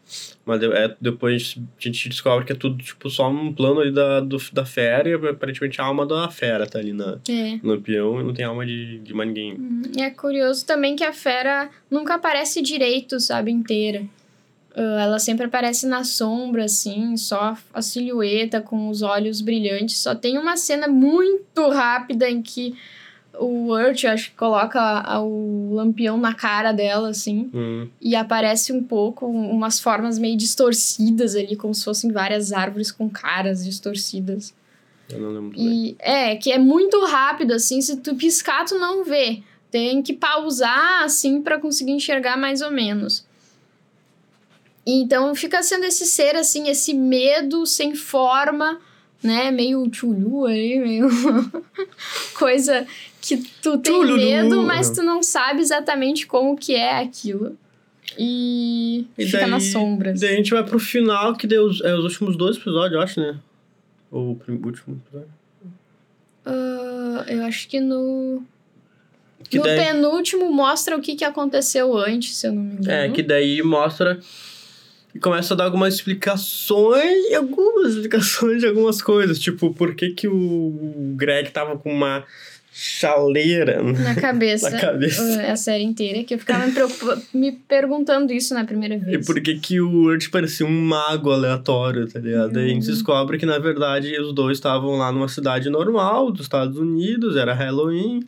Mas 0.45 0.63
é, 0.63 0.95
depois 1.01 1.57
a 1.59 1.83
gente 1.83 2.09
descobre 2.09 2.45
que 2.45 2.53
é 2.53 2.57
tudo, 2.57 2.83
tipo, 2.83 3.09
só 3.09 3.31
um 3.31 3.53
plano 3.53 3.81
ali 3.81 3.93
da, 3.93 4.21
do, 4.21 4.37
da 4.53 4.65
fera 4.65 5.09
e 5.09 5.15
aparentemente 5.15 5.81
a 5.81 5.85
alma 5.85 6.07
da 6.07 6.29
fera 6.31 6.67
tá 6.67 6.79
ali 6.79 6.93
na, 6.93 7.19
é. 7.29 7.59
no 7.63 7.81
peão 7.81 8.21
e 8.21 8.25
não 8.25 8.33
tem 8.33 8.45
alma 8.45 8.65
de, 8.65 8.99
de 8.99 9.15
mais 9.15 9.29
ninguém. 9.29 9.55
Uhum. 9.55 9.83
É 9.99 10.11
curioso 10.11 10.67
também 10.67 10.97
que 10.97 11.05
a 11.05 11.13
fera 11.13 11.71
nunca 11.91 12.15
aparece 12.15 12.63
direito, 12.63 13.21
sabe, 13.21 13.51
inteira. 13.51 14.03
Uh, 14.77 14.99
ela 15.01 15.19
sempre 15.19 15.47
aparece 15.47 15.87
na 15.87 16.05
sombra, 16.05 16.65
assim, 16.65 17.17
só 17.17 17.57
a 17.73 17.81
silhueta 17.81 18.61
com 18.61 18.91
os 18.91 19.01
olhos 19.01 19.41
brilhantes. 19.41 19.97
Só 19.97 20.15
tem 20.15 20.37
uma 20.37 20.55
cena 20.57 20.87
muito 20.87 21.71
rápida 21.71 22.29
em 22.29 22.43
que 22.43 22.77
o 23.39 23.73
Urt, 23.73 24.05
acho 24.05 24.31
que 24.31 24.37
coloca 24.37 24.81
a, 24.81 25.21
o 25.21 25.75
lampião 25.75 26.17
na 26.17 26.35
cara 26.35 26.73
dela, 26.73 27.09
assim. 27.09 27.51
Hum. 27.55 27.89
E 28.01 28.15
aparece 28.15 28.73
um 28.73 28.83
pouco 28.83 29.27
umas 29.27 29.81
formas 29.81 30.19
meio 30.19 30.37
distorcidas 30.37 31.35
ali, 31.35 31.57
como 31.57 31.75
se 31.75 31.85
fossem 31.85 32.13
várias 32.13 32.53
árvores 32.53 32.91
com 32.91 33.09
caras 33.09 33.65
distorcidas. 33.65 34.55
Eu 35.09 35.21
não 35.21 35.31
lembro 35.31 35.59
e 35.59 35.65
bem. 35.65 35.97
É, 35.99 36.37
que 36.37 36.53
é 36.53 36.59
muito 36.59 37.03
rápido, 37.05 37.53
assim, 37.53 37.81
se 37.81 37.97
tu 37.97 38.15
piscar, 38.15 38.65
tu 38.65 38.79
não 38.79 39.05
vê. 39.05 39.43
Tem 39.71 40.03
que 40.03 40.13
pausar, 40.13 41.03
assim, 41.03 41.41
para 41.43 41.59
conseguir 41.59 41.93
enxergar 41.93 42.37
mais 42.37 42.61
ou 42.61 42.71
menos. 42.71 43.26
Então 44.87 45.35
fica 45.35 45.63
sendo 45.63 45.85
esse 45.85 46.07
ser, 46.07 46.37
assim, 46.37 46.69
esse 46.69 46.95
medo 46.95 47.67
sem 47.67 47.95
forma, 47.97 48.79
né? 49.23 49.51
Meio 49.51 49.89
tchulu 49.91 50.47
aí, 50.47 50.79
meio 50.79 51.09
coisa 52.39 52.87
que 53.21 53.37
tu 53.61 53.79
tem 53.79 53.93
Tchululu. 53.93 54.17
medo, 54.17 54.63
mas 54.63 54.91
tu 54.91 55.03
não 55.03 55.23
sabe 55.23 55.61
exatamente 55.61 56.27
como 56.27 56.57
que 56.57 56.75
é 56.75 56.99
aquilo. 57.01 57.57
E, 58.17 59.05
E 59.19 59.27
fica 59.27 59.39
daí- 59.41 59.51
nas 59.51 59.65
sombras. 59.65 60.21
Daí 60.21 60.35
a 60.35 60.37
gente 60.37 60.53
vai 60.53 60.63
pro 60.63 60.79
final, 60.79 61.35
que 61.35 61.47
deu 61.49 61.65
os, 61.65 61.81
é, 61.83 61.93
os 61.95 62.05
últimos 62.05 62.37
dois 62.37 62.57
episódios, 62.57 62.93
eu 62.93 63.01
acho, 63.01 63.21
né? 63.21 63.37
Ou 64.13 64.23
o 64.49 64.53
último 64.53 65.03
episódio. 65.05 65.29
Ah, 66.45 67.25
eu 67.29 67.45
acho 67.45 67.69
que 67.69 67.81
no. 67.81 68.43
Que 69.51 69.59
no 69.59 69.65
daí- 69.65 69.79
penúltimo 69.79 70.51
mostra 70.53 70.97
o 70.97 71.01
que, 71.01 71.15
que 71.17 71.25
aconteceu 71.25 71.97
antes, 71.97 72.37
se 72.37 72.47
eu 72.47 72.53
não 72.53 72.63
me 72.63 72.75
engano. 72.75 72.91
É, 72.91 73.09
que 73.11 73.23
daí 73.23 73.61
mostra 73.63 74.19
e 75.17 75.21
começa 75.21 75.55
a 75.55 75.57
dar 75.57 75.65
algumas 75.65 75.95
explicações, 75.95 77.33
algumas 77.35 77.95
explicações 77.95 78.61
de 78.61 78.67
algumas 78.67 79.01
coisas, 79.03 79.39
tipo, 79.39 79.73
por 79.75 79.95
que 79.95 80.11
que 80.11 80.29
o 80.29 81.15
Greg 81.17 81.51
tava 81.51 81.77
com 81.77 81.93
uma 81.93 82.25
chaleira 82.79 83.83
Na 83.83 84.15
cabeça. 84.21 84.69
na 84.71 84.79
cabeça. 84.79 85.43
A 85.51 85.57
série 85.57 85.83
inteira, 85.83 86.23
que 86.25 86.35
eu 86.35 86.39
ficava 86.39 86.67
me, 86.67 86.73
me 87.41 87.53
perguntando 87.53 88.33
isso 88.33 88.53
na 88.53 88.65
primeira 88.65 88.95
E 88.97 88.99
vez. 88.99 89.27
por 89.27 89.41
que 89.41 89.59
que 89.59 89.81
o 89.81 89.91
Urt 90.05 90.29
parecia 90.31 90.67
um 90.67 90.81
mago 90.83 91.31
aleatório, 91.31 92.07
tá 92.07 92.19
ligado? 92.21 92.53
Daí 92.53 92.67
a 92.67 92.69
gente 92.69 92.85
Hum. 92.85 92.93
descobre 92.93 93.39
que, 93.39 93.47
na 93.47 93.59
verdade, 93.59 94.19
os 94.21 94.33
dois 94.35 94.59
estavam 94.59 94.97
lá 94.97 95.11
numa 95.11 95.29
cidade 95.29 95.71
normal 95.71 96.31
dos 96.31 96.43
Estados 96.43 96.77
Unidos, 96.79 97.37
era 97.37 97.55
Halloween. 97.55 98.21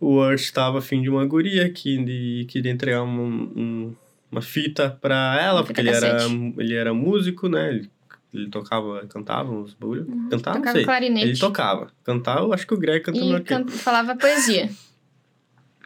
O 0.00 0.16
Urt 0.18 0.40
estava 0.40 0.78
afim 0.80 1.00
de 1.00 1.08
uma 1.08 1.24
guria 1.24 1.68
que 1.70 1.94
ele 1.96 2.44
queria 2.46 2.72
entregar 2.72 3.02
um- 3.02 3.50
um- 3.56 3.94
uma 4.34 4.42
fita 4.42 4.98
pra 5.00 5.38
ela, 5.40 5.60
Uma 5.60 5.64
porque 5.64 5.80
ele 5.80 5.90
era, 5.90 6.18
ele 6.58 6.74
era 6.74 6.92
músico, 6.94 7.48
né? 7.48 7.70
Ele, 7.70 7.90
ele 8.32 8.48
tocava, 8.50 9.06
cantava 9.06 9.50
uns 9.52 9.74
bagulho. 9.74 10.06
Cantava, 10.30 10.56
não 10.56 10.62
Tocava 10.62 10.72
sei. 10.76 10.84
clarinete. 10.84 11.26
Ele 11.28 11.38
tocava. 11.38 11.88
Cantar, 12.04 12.38
eu 12.38 12.52
acho 12.52 12.66
que 12.66 12.74
o 12.74 12.78
Greg 12.78 13.00
canta 13.04 13.18
melhor 13.20 13.40
E 13.40 13.44
can- 13.44 13.68
falava 13.68 14.16
poesia. 14.16 14.68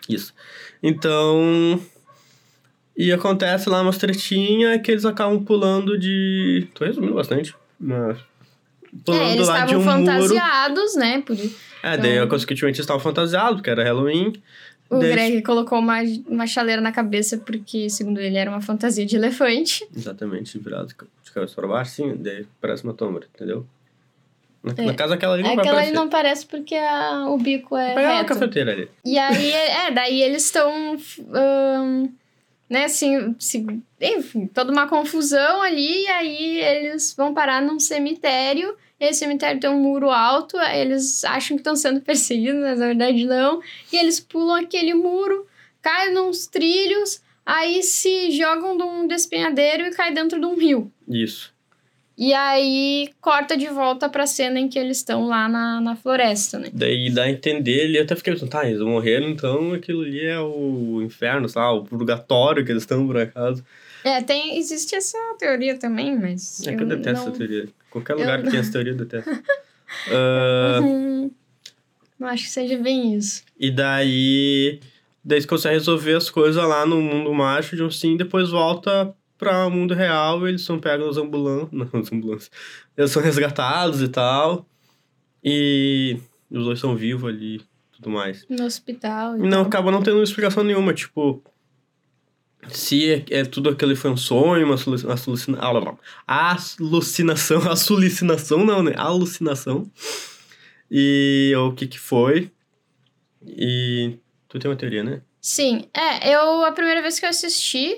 Isso. 0.09 0.33
Então. 0.83 1.81
E 2.97 3.13
acontece 3.13 3.69
lá 3.69 3.81
umas 3.83 3.99
tretinhas 3.99 4.81
que 4.83 4.91
eles 4.91 5.05
acabam 5.05 5.45
pulando 5.45 5.99
de. 5.99 6.67
Tô 6.75 6.85
resumindo 6.85 7.15
bastante. 7.15 7.55
Mas. 7.79 8.19
Pulando 9.05 9.23
é, 9.23 9.35
eles 9.35 9.47
lá 9.47 9.67
de 9.67 9.75
estavam 9.75 9.81
um 9.83 9.85
muro. 10.01 10.07
fantasiados, 10.13 10.97
né? 10.97 11.21
Por... 11.21 11.37
É, 11.83 11.97
daí 11.99 12.13
Então- 12.15 12.25
a 12.25 12.27
consequentemente 12.27 12.77
eles 12.79 12.85
estavam 12.85 13.01
fantasiados, 13.01 13.57
porque 13.57 13.69
era 13.71 13.85
Halloween. 13.85 14.33
O 14.91 14.99
Daí- 14.99 15.11
Greg 15.13 15.43
colocou 15.43 15.79
uma, 15.79 15.99
uma 16.27 16.47
chaleira 16.47 16.81
na 16.81 16.91
cabeça 16.91 17.37
porque, 17.39 17.91
segundo 17.91 18.21
ele, 18.21 18.37
era 18.39 18.51
uma 18.51 18.61
fantasia 18.63 19.05
de 19.05 19.17
elefante. 19.17 19.87
Exatamente, 19.95 20.59
virado 20.59 20.89
de 20.89 21.31
cabeça 21.31 21.55
para 21.55 21.69
baixo, 21.69 21.91
sim, 21.93 22.15
daí 22.17 22.47
parece 22.61 22.85
uma 22.85 22.97
sombra, 22.99 23.27
entendeu? 23.35 23.67
Na, 24.63 24.73
É. 24.77 24.87
na 24.87 24.95
casa 24.95 25.15
aquela 25.15 25.35
ali 25.35 25.43
não 25.43 25.55
vai 25.55 25.65
Aquela 25.65 25.81
ali 25.83 25.93
não 25.93 26.09
parece 26.09 26.45
porque 26.47 26.75
a- 26.75 27.27
o 27.29 27.39
bico 27.39 27.77
é 27.77 27.95
Vai 27.95 28.17
reto. 28.17 28.27
cafeteira 28.29 28.73
ali. 28.73 28.89
E 29.05 29.19
aí, 29.19 29.53
é, 29.53 29.91
daí 29.91 30.21
eles 30.23 30.45
estão, 30.47 30.97
ahn, 31.33 32.09
né, 32.69 32.85
assim, 32.85 33.35
se, 33.39 33.65
enfim, 34.01 34.47
toda 34.47 34.71
uma 34.71 34.87
confusão 34.87 35.63
ali, 35.63 36.03
e 36.03 36.09
aí 36.09 36.61
eles 36.61 37.15
vão 37.15 37.33
parar 37.33 37.63
num 37.63 37.81
cemitério, 37.81 38.77
esse 39.01 39.21
cemitério 39.21 39.61
tem 39.61 39.71
um 39.71 39.81
muro 39.81 40.11
alto, 40.11 40.59
eles 40.59 41.25
acham 41.25 41.57
que 41.57 41.61
estão 41.61 41.77
sendo 41.77 42.01
perseguidos, 42.03 42.61
mas 42.61 42.79
na 42.79 42.87
verdade 42.87 43.25
não, 43.25 43.63
e 43.93 43.97
eles 43.97 44.21
pulam 44.21 44.57
aquele 44.57 44.93
muro, 44.93 45.47
caem 45.81 46.13
nos 46.13 46.47
trilhos, 46.47 47.23
aí 47.47 47.83
se 47.83 48.31
jogam 48.33 48.77
de 48.77 48.83
um 48.83 49.07
despenhadeiro 49.07 49.85
e 49.87 49.91
caem 49.93 50.13
dentro 50.13 50.39
de 50.39 50.47
um 50.47 50.57
rio. 50.57 50.93
Isso. 51.09 51.55
E 52.19 52.35
aí 52.35 53.11
corta 53.21 53.57
de 53.57 53.69
volta 53.69 54.09
pra 54.09 54.27
cena 54.27 54.59
em 54.59 54.69
que 54.69 54.77
eles 54.77 54.97
estão 54.97 55.29
lá 55.29 55.49
na, 55.49 55.81
na 55.81 55.95
floresta, 55.95 56.59
né? 56.59 56.69
Daí 56.73 57.11
dá 57.11 57.23
a 57.23 57.31
entender, 57.31 57.85
ele 57.85 57.97
até 57.97 58.17
fiquei 58.17 58.33
pensando, 58.33 58.51
tá, 58.51 58.69
eles 58.69 58.81
morreram, 58.81 59.29
então 59.29 59.73
aquilo 59.73 60.03
ali 60.03 60.27
é 60.27 60.41
o 60.41 61.01
inferno, 61.01 61.49
sei 61.49 61.63
lá, 61.63 61.73
o 61.73 61.85
purgatório 61.85 62.65
que 62.65 62.73
eles 62.73 62.83
estão, 62.83 63.07
por 63.07 63.17
acaso. 63.17 63.65
É, 64.03 64.21
tem, 64.21 64.59
existe 64.59 64.97
essa 64.97 65.17
teoria 65.39 65.79
também, 65.79 66.19
mas. 66.19 66.67
É 66.67 66.75
que 66.75 66.83
eu 66.83 66.89
detesto 66.89 67.25
não, 67.25 67.29
essa 67.29 67.39
teoria. 67.39 67.69
Qualquer 67.89 68.15
eu 68.15 68.19
lugar 68.19 68.43
que 68.43 68.51
tem 68.51 68.59
essa 68.59 68.73
teoria, 68.73 68.93
eu 68.93 68.97
detesto. 68.97 69.31
Hum, 70.83 71.31
não 72.19 72.27
acho 72.27 72.45
que 72.45 72.51
seja 72.51 72.77
bem 72.79 73.15
isso. 73.15 73.45
e 73.57 73.71
daí, 73.71 74.81
daí 75.23 75.41
você 75.41 75.47
consegue 75.47 75.75
resolver 75.77 76.17
as 76.17 76.29
coisas 76.29 76.65
lá 76.65 76.85
no 76.85 77.01
mundo 77.01 77.33
mágico 77.33 77.77
de 77.77 77.85
um 77.85 77.91
sim, 77.93 78.17
depois 78.17 78.51
volta 78.51 79.15
para 79.39 79.67
o 79.67 79.71
mundo 79.71 79.95
real 79.95 80.47
eles 80.49 80.63
são 80.63 80.79
pegos 80.79 81.07
nas 81.07 81.17
ambulâncias. 81.17 81.71
Não, 81.73 81.89
nas 81.93 82.13
ambulâncias. 82.13 82.51
Eles 82.97 83.11
são 83.11 83.23
resgatados 83.23 84.03
e 84.03 84.09
tal. 84.09 84.67
E 85.43 86.19
os 86.51 86.65
dois 86.65 86.81
são 86.81 86.97
vivos 86.97 87.31
ali 87.31 87.57
e 87.57 87.63
tudo 87.97 88.11
mais. 88.11 88.45
No 88.49 88.65
hospital. 88.65 89.37
e 89.37 89.41
Não, 89.49 89.63
acaba 89.63 89.91
não 89.91 90.03
tendo 90.03 90.23
explicação 90.23 90.65
nenhuma, 90.65 90.93
tipo. 90.93 91.43
Se 92.69 93.11
é, 93.13 93.25
é 93.31 93.45
tudo 93.45 93.71
aquilo 93.71 93.95
foi 93.97 94.11
um 94.11 94.17
sonho, 94.17 94.67
uma 94.67 94.75
alucina- 94.75 95.57
alucinação, 96.27 97.61
alucinação 97.71 98.67
não, 98.67 98.83
né? 98.83 98.93
Alucinação. 98.97 99.91
E 100.91 101.53
ou 101.57 101.69
o 101.69 101.75
que 101.75 101.87
que 101.87 101.99
foi. 101.99 102.51
E 103.47 104.19
tu 104.49 104.59
tem 104.59 104.71
uma 104.71 104.77
teoria, 104.77 105.05
né? 105.05 105.23
Sim, 105.41 105.85
é, 105.95 106.35
eu, 106.35 106.65
a 106.65 106.73
primeira 106.73 107.01
vez 107.01 107.19
que 107.21 107.25
eu 107.25 107.31
assisti, 107.31 107.97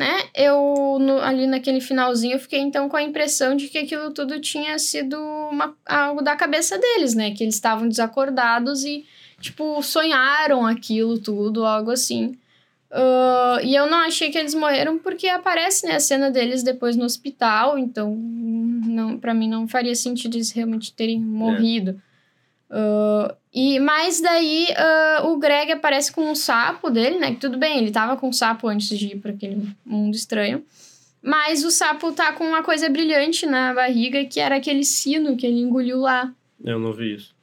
né, 0.00 0.22
eu, 0.34 0.96
no- 0.98 1.20
ali 1.20 1.46
naquele 1.46 1.80
finalzinho, 1.80 2.32
eu 2.34 2.38
fiquei 2.40 2.58
então 2.60 2.88
com 2.88 2.96
a 2.96 3.02
impressão 3.02 3.54
de 3.54 3.68
que 3.68 3.76
aquilo 3.78 4.10
tudo 4.12 4.40
tinha 4.40 4.78
sido 4.78 5.16
uma, 5.50 5.76
algo 5.86 6.22
da 6.22 6.34
cabeça 6.34 6.78
deles, 6.78 7.14
né, 7.14 7.32
que 7.32 7.44
eles 7.44 7.54
estavam 7.54 7.86
desacordados 7.86 8.82
e, 8.84 9.04
tipo, 9.40 9.82
sonharam 9.82 10.66
aquilo 10.66 11.18
tudo, 11.18 11.64
algo 11.66 11.90
assim. 11.90 12.32
Ah, 12.90 13.58
e 13.62 13.74
eu 13.74 13.86
não 13.88 13.98
achei 13.98 14.30
que 14.30 14.38
eles 14.38 14.54
morreram 14.54 14.98
porque 14.98 15.28
aparece, 15.28 15.86
né, 15.86 15.96
a 15.96 16.00
cena 16.00 16.30
deles 16.30 16.62
depois 16.62 16.96
no 16.96 17.04
hospital, 17.04 17.78
então, 17.78 18.16
não, 18.16 19.18
para 19.18 19.34
mim 19.34 19.48
não 19.48 19.68
faria 19.68 19.94
sentido 19.94 20.36
eles 20.36 20.50
realmente 20.50 20.92
terem 20.92 21.20
morrido. 21.20 22.00
Ah, 22.70 23.34
e 23.52 23.80
mas 23.80 24.20
daí 24.20 24.68
ah, 24.76 25.22
o 25.24 25.36
Greg 25.38 25.72
aparece 25.72 26.12
com 26.12 26.30
um 26.30 26.34
sapo 26.34 26.88
dele, 26.90 27.18
né? 27.18 27.30
Que 27.32 27.40
tudo 27.40 27.58
bem, 27.58 27.78
ele 27.78 27.90
tava 27.90 28.16
com 28.16 28.28
um 28.28 28.32
sapo 28.32 28.68
antes 28.68 28.96
de 28.98 29.08
ir 29.08 29.16
para 29.18 29.32
aquele 29.32 29.68
mundo 29.84 30.14
estranho. 30.14 30.64
Mas 31.22 31.64
o 31.64 31.70
sapo 31.70 32.12
tá 32.12 32.32
com 32.32 32.44
uma 32.44 32.62
coisa 32.62 32.88
brilhante 32.88 33.44
na 33.44 33.74
barriga, 33.74 34.24
que 34.24 34.40
era 34.40 34.56
aquele 34.56 34.84
sino 34.84 35.36
que 35.36 35.46
ele 35.46 35.60
engoliu 35.60 35.98
lá. 36.00 36.32
Eu 36.64 36.78
não 36.78 36.92
vi 36.92 37.14
isso. 37.16 37.34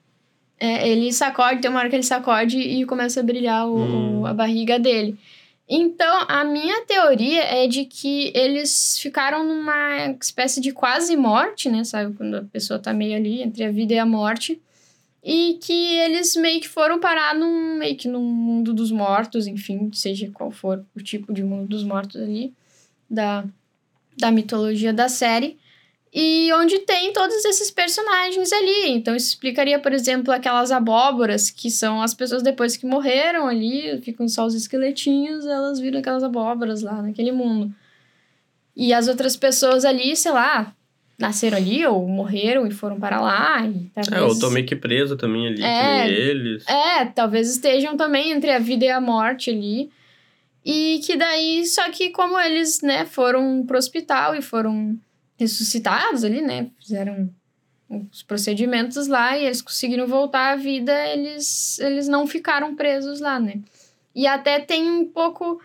É, 0.60 0.90
ele 0.90 1.14
sacode, 1.14 1.62
tem 1.62 1.70
uma 1.70 1.80
hora 1.80 1.90
que 1.90 1.96
ele 1.96 2.02
sacode 2.04 2.58
e 2.58 2.84
começa 2.86 3.20
a 3.20 3.24
brilhar 3.24 3.68
o, 3.68 3.76
Hum. 3.78 4.20
o- 4.22 4.26
a 4.26 4.34
barriga 4.34 4.80
dele. 4.80 5.16
Então, 5.70 6.26
a 6.28 6.44
minha 6.44 6.84
teoria 6.86 7.44
é 7.44 7.68
de 7.68 7.86
que 7.86 8.32
eles 8.34 8.98
ficaram 8.98 9.44
numa 9.46 10.08
espécie 10.20 10.60
de 10.60 10.72
quase 10.72 11.16
morte, 11.16 11.70
né? 11.70 11.84
Sabe? 11.84 12.16
Quando 12.16 12.36
a 12.38 12.42
pessoa 12.44 12.80
tá 12.80 12.92
meio 12.94 13.16
ali 13.18 13.44
entre 13.44 13.64
a 13.66 13.72
vida 13.72 13.94
e 13.94 14.00
a 14.00 14.06
morte. 14.06 14.60
E 15.30 15.60
que 15.62 15.74
eles 15.74 16.38
meio 16.38 16.62
que 16.62 16.70
foram 16.70 17.02
parar 17.02 17.36
num, 17.36 17.80
meio 17.80 17.98
que 17.98 18.08
num 18.08 18.24
mundo 18.24 18.74
dos 18.74 18.92
mortos, 18.92 19.46
enfim, 19.46 19.92
seja 19.92 20.32
qual 20.34 20.52
for 20.52 20.86
o 20.96 21.02
tipo 21.02 21.34
de 21.34 21.44
mundo 21.44 21.68
dos 21.68 21.84
mortos 21.84 22.22
ali, 22.22 22.54
da, 23.10 23.44
da 24.18 24.32
mitologia 24.32 24.94
da 24.94 25.10
série. 25.10 25.60
E 26.14 26.50
onde 26.54 26.80
tem 26.80 27.12
todos 27.12 27.44
esses 27.44 27.70
personagens 27.70 28.54
ali. 28.54 28.92
Então, 28.92 29.14
isso 29.14 29.28
explicaria, 29.28 29.78
por 29.78 29.92
exemplo, 29.92 30.32
aquelas 30.32 30.72
abóboras, 30.72 31.52
que 31.52 31.70
são 31.70 32.02
as 32.02 32.14
pessoas 32.14 32.42
depois 32.42 32.78
que 32.78 32.86
morreram 32.86 33.50
ali, 33.50 34.02
ficam 34.02 34.30
só 34.30 34.46
os 34.46 34.56
esqueletinhos, 34.56 35.46
elas 35.46 35.78
viram 35.78 36.00
aquelas 36.00 36.24
abóboras 36.24 36.82
lá 36.82 37.02
naquele 37.02 37.34
mundo. 37.34 37.76
E 38.74 38.94
as 38.94 39.10
outras 39.10 39.36
pessoas 39.36 39.84
ali, 39.84 40.16
sei 40.16 40.32
lá, 40.32 40.74
nasceram 41.18 41.58
ali 41.58 41.86
ou 41.86 42.08
morreram 42.08 42.68
e 42.68 42.72
foram 42.72 43.00
para 43.00 43.20
lá. 43.20 43.66
E 43.66 43.90
talvez... 43.94 44.12
É, 44.12 44.20
eu 44.20 44.40
tô 44.40 44.50
meio 44.52 44.66
que 44.66 44.76
presa 44.76 45.18
também 45.18 45.48
ali, 45.48 45.64
É. 45.64 46.08
eles. 46.10 46.68
É, 46.68 47.06
talvez 47.06 47.50
estejam 47.50 47.98
também 47.98 48.32
entre 48.32 48.52
a 48.52 48.60
vida 48.60 48.86
e 48.86 48.90
a 48.90 49.02
morte 49.02 49.50
ali. 49.50 49.90
E 50.64 51.00
que 51.06 51.16
daí, 51.16 51.66
só 51.66 51.90
que 51.90 52.10
como 52.10 52.38
eles, 52.40 52.82
né, 52.82 53.06
foram 53.06 53.64
pro 53.66 53.78
hospital 53.78 54.36
e 54.36 54.42
foram 54.42 54.98
ressuscitados 55.40 56.24
ali, 56.24 56.42
né, 56.42 56.68
fizeram 56.80 57.30
os 58.12 58.22
procedimentos 58.22 59.08
lá 59.08 59.38
e 59.38 59.46
eles 59.46 59.62
conseguiram 59.62 60.06
voltar 60.06 60.52
à 60.52 60.56
vida, 60.58 60.92
eles, 61.08 61.80
eles 61.80 62.08
não 62.10 62.28
ficaram 62.28 62.76
presos 62.76 63.22
lá, 63.22 63.40
né. 63.40 63.60
E 64.14 64.28
até 64.28 64.60
tem 64.60 64.90
um 64.90 65.06
pouco 65.06 65.62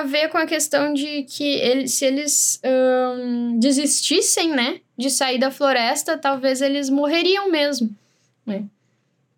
a 0.00 0.02
ver 0.04 0.28
com 0.28 0.38
a 0.38 0.46
questão 0.46 0.92
de 0.94 1.22
que 1.24 1.44
eles, 1.44 1.92
se 1.94 2.04
eles 2.06 2.60
desistissem, 3.58 4.50
né, 4.50 4.80
de 4.96 5.10
sair 5.10 5.38
da 5.38 5.50
floresta, 5.50 6.16
talvez 6.18 6.60
eles 6.60 6.88
morreriam 6.88 7.50
mesmo, 7.50 7.90
né 8.46 8.64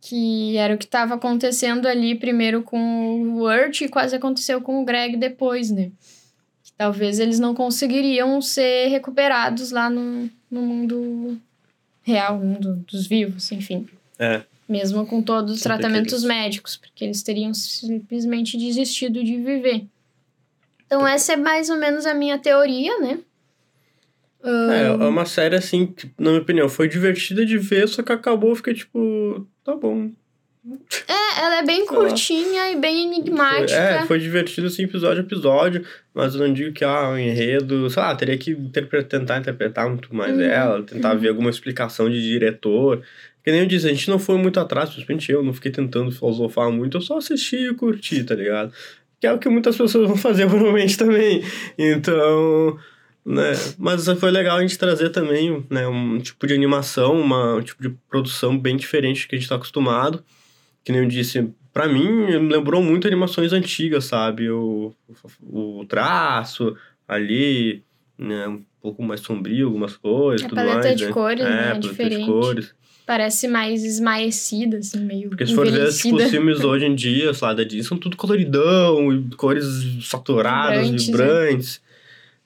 que 0.06 0.54
era 0.58 0.74
o 0.74 0.76
que 0.78 0.84
estava 0.84 1.14
acontecendo 1.14 1.86
ali 1.88 2.14
primeiro 2.14 2.62
com 2.62 3.22
o 3.22 3.42
Urt 3.44 3.80
e 3.80 3.88
quase 3.88 4.14
aconteceu 4.14 4.60
com 4.60 4.82
o 4.82 4.84
Greg 4.84 5.16
depois, 5.16 5.70
né? 5.70 5.90
talvez 6.76 7.18
eles 7.20 7.38
não 7.38 7.54
conseguiriam 7.54 8.42
ser 8.42 8.88
recuperados 8.88 9.70
lá 9.70 9.88
no, 9.88 10.28
no 10.50 10.60
mundo 10.60 11.40
real, 12.02 12.36
mundo 12.38 12.84
dos 12.90 13.06
vivos, 13.06 13.50
enfim. 13.52 13.86
É. 14.18 14.42
Mesmo 14.68 15.06
com 15.06 15.22
todos 15.22 15.54
os 15.54 15.60
Sempre 15.60 15.78
tratamentos 15.78 16.12
aqueles- 16.12 16.24
médicos, 16.36 16.76
porque 16.76 17.04
eles 17.04 17.22
teriam 17.22 17.54
simplesmente 17.54 18.58
desistido 18.58 19.22
de 19.24 19.36
viver. 19.36 19.86
Então, 20.94 21.08
essa 21.08 21.32
é 21.32 21.36
mais 21.36 21.68
ou 21.70 21.76
menos 21.76 22.06
a 22.06 22.14
minha 22.14 22.38
teoria, 22.38 23.00
né? 23.00 23.18
É, 24.44 24.86
é 24.86 25.08
uma 25.08 25.24
série 25.26 25.56
assim, 25.56 25.86
que, 25.86 26.08
na 26.16 26.30
minha 26.30 26.42
opinião, 26.42 26.68
foi 26.68 26.86
divertida 26.86 27.44
de 27.44 27.58
ver, 27.58 27.88
só 27.88 28.00
que 28.02 28.12
acabou, 28.12 28.54
fiquei 28.54 28.74
tipo, 28.74 29.44
tá 29.64 29.74
bom. 29.74 30.10
É, 31.08 31.40
ela 31.42 31.58
é 31.58 31.62
bem 31.64 31.84
Sei 31.84 31.96
lá. 31.96 32.04
curtinha 32.04 32.70
e 32.70 32.76
bem 32.76 33.08
Foi, 33.08 33.18
enigmática. 33.18 33.74
é, 33.74 34.06
foi 34.06 34.18
divertido 34.20 34.68
assim, 34.68 34.84
episódio 34.84 35.22
a 35.22 35.26
episódio, 35.26 35.84
mas 36.14 36.34
eu 36.34 36.46
não 36.46 36.54
digo 36.54 36.72
que, 36.72 36.84
ah, 36.84 37.10
o 37.10 37.18
enredo, 37.18 37.90
sei 37.90 38.02
lá, 38.02 38.14
teria 38.14 38.38
que 38.38 38.52
interpre- 38.52 39.02
tentar 39.02 39.38
interpretar 39.38 39.88
muito 39.88 40.14
mais 40.14 40.36
Uhum, 40.36 40.42
ela, 40.42 40.82
tentar 40.84 41.12
uhum. 41.14 41.18
ver 41.18 41.28
alguma 41.30 41.50
explicação 41.50 42.08
de 42.08 42.22
diretor. 42.22 43.02
Que 43.42 43.50
nem 43.50 43.60
eu 43.60 43.66
disse, 43.66 43.86
a 43.86 43.90
gente 43.90 44.08
não 44.08 44.18
foi 44.18 44.38
muito 44.38 44.58
atrás, 44.58 44.88
principalmente 44.90 45.30
eu, 45.30 45.42
não 45.42 45.52
fiquei 45.52 45.70
tentando 45.70 46.10
filosofar 46.10 46.70
muito, 46.70 46.96
eu 46.96 47.00
só 47.02 47.18
assisti 47.18 47.56
e 47.56 47.74
curti, 47.74 48.24
tá 48.24 48.34
ligado? 48.34 48.72
Que 49.24 49.28
é 49.28 49.32
o 49.32 49.38
que 49.38 49.48
muitas 49.48 49.74
pessoas 49.74 50.06
vão 50.06 50.18
fazer 50.18 50.44
provavelmente 50.50 50.98
também. 50.98 51.42
Então, 51.78 52.78
né? 53.24 53.52
Mas 53.78 54.06
foi 54.20 54.30
legal 54.30 54.58
a 54.58 54.60
gente 54.60 54.76
trazer 54.76 55.08
também, 55.08 55.64
né, 55.70 55.88
um 55.88 56.18
tipo 56.18 56.46
de 56.46 56.52
animação, 56.52 57.18
uma, 57.18 57.54
um 57.54 57.62
tipo 57.62 57.82
de 57.82 57.88
produção 58.06 58.58
bem 58.58 58.76
diferente 58.76 59.22
do 59.22 59.28
que 59.30 59.36
a 59.36 59.38
gente 59.38 59.48
tá 59.48 59.54
acostumado. 59.54 60.22
Que 60.84 60.92
nem 60.92 61.00
eu 61.00 61.08
disse, 61.08 61.48
pra 61.72 61.88
mim, 61.88 62.26
lembrou 62.36 62.82
muito 62.82 63.06
animações 63.06 63.54
antigas, 63.54 64.04
sabe? 64.04 64.50
O, 64.50 64.94
o, 65.42 65.86
traço 65.88 66.76
ali, 67.08 67.82
né, 68.18 68.46
um 68.46 68.62
pouco 68.78 69.02
mais 69.02 69.20
sombrio, 69.20 69.68
algumas 69.68 69.96
coisas, 69.96 70.44
A 70.44 70.48
tudo 70.50 70.56
paleta 70.56 70.80
mais, 70.80 70.98
de 70.98 71.06
né? 71.06 71.12
cores, 71.12 71.46
é, 71.46 71.48
né, 71.48 71.54
é 71.54 71.64
paleta 71.68 71.80
diferente. 71.80 72.20
de 72.20 72.26
cores. 72.26 72.74
Parece 73.06 73.46
mais 73.48 73.84
esmaecida, 73.84 74.78
assim, 74.78 74.98
meio 75.00 75.28
Porque 75.28 75.46
se 75.46 75.54
for 75.54 75.70
ver, 75.70 75.92
tipo, 75.92 76.16
os 76.16 76.30
filmes 76.30 76.60
hoje 76.64 76.86
em 76.86 76.94
dia, 76.94 77.34
sei 77.34 77.46
lá, 77.48 77.52
da 77.54 77.62
Disney, 77.62 77.84
são 77.84 77.98
tudo 77.98 78.16
coloridão, 78.16 79.12
e 79.12 79.22
cores 79.36 79.64
saturadas, 80.02 80.88
Vibrantes, 80.88 81.06
vibrantes. 81.06 81.82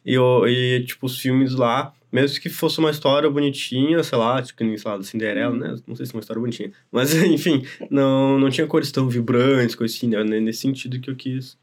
E, 0.05 0.19
o- 0.19 0.47
e, 0.47 0.85
tipo, 0.85 1.07
os 1.07 1.19
filmes 1.19 1.55
lá, 1.55 1.93
mesmo 2.11 2.41
que 2.41 2.49
fosse 2.49 2.79
uma 2.79 2.91
história 2.91 3.29
bonitinha, 3.31 4.03
sei 4.03 4.19
lá, 4.19 4.43
tipo, 4.43 4.65
nem, 4.65 4.77
sei 4.77 4.91
lá, 4.91 4.97
da 4.97 5.05
Cinderela, 5.05 5.55
né? 5.55 5.77
Não 5.87 5.95
sei 5.95 6.07
se 6.07 6.13
é 6.13 6.17
uma 6.17 6.21
história 6.21 6.41
bonitinha. 6.41 6.73
Mas, 6.91 7.13
enfim, 7.23 7.65
não, 7.91 8.39
não 8.39 8.51
tinha 8.51 8.67
cores 8.67 8.91
tão 8.91 9.09
vibrantes, 9.09 9.75
coisa 9.77 9.95
assim, 9.95 10.09
né? 10.09 10.25
Nesse 10.25 10.61
sentido 10.61 10.99
que 10.99 11.11
eu 11.11 11.15
quis, 11.17 11.57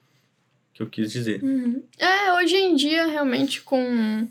que 0.74 0.82
eu 0.84 0.88
quis 0.88 1.12
dizer. 1.12 1.44
Uhum. 1.44 1.82
É, 1.98 2.34
hoje 2.34 2.56
em 2.56 2.76
dia, 2.76 3.08
realmente, 3.08 3.62
com, 3.62 4.28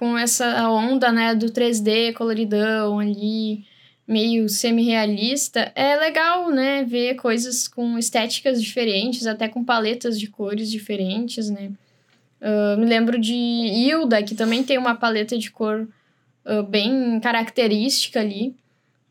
com 0.00 0.16
essa 0.16 0.66
onda, 0.70 1.12
né, 1.12 1.34
do 1.34 1.50
3D 1.50 2.14
coloridão 2.14 2.98
ali, 2.98 3.66
meio 4.08 4.48
semi-realista, 4.48 5.70
é 5.74 5.94
legal, 5.96 6.50
né, 6.50 6.82
ver 6.84 7.16
coisas 7.16 7.68
com 7.68 7.98
estéticas 7.98 8.62
diferentes, 8.62 9.26
até 9.26 9.46
com 9.46 9.62
paletas 9.62 10.18
de 10.18 10.26
cores 10.26 10.70
diferentes, 10.70 11.50
né. 11.50 11.70
Ah, 12.40 12.76
me 12.78 12.86
lembro 12.86 13.20
de 13.20 13.34
Hilda, 13.34 14.22
que 14.22 14.34
também 14.34 14.64
tem 14.64 14.78
uma 14.78 14.94
paleta 14.94 15.36
de 15.36 15.50
cor 15.50 15.86
ah, 16.46 16.62
bem 16.62 17.20
característica 17.20 18.20
ali, 18.20 18.54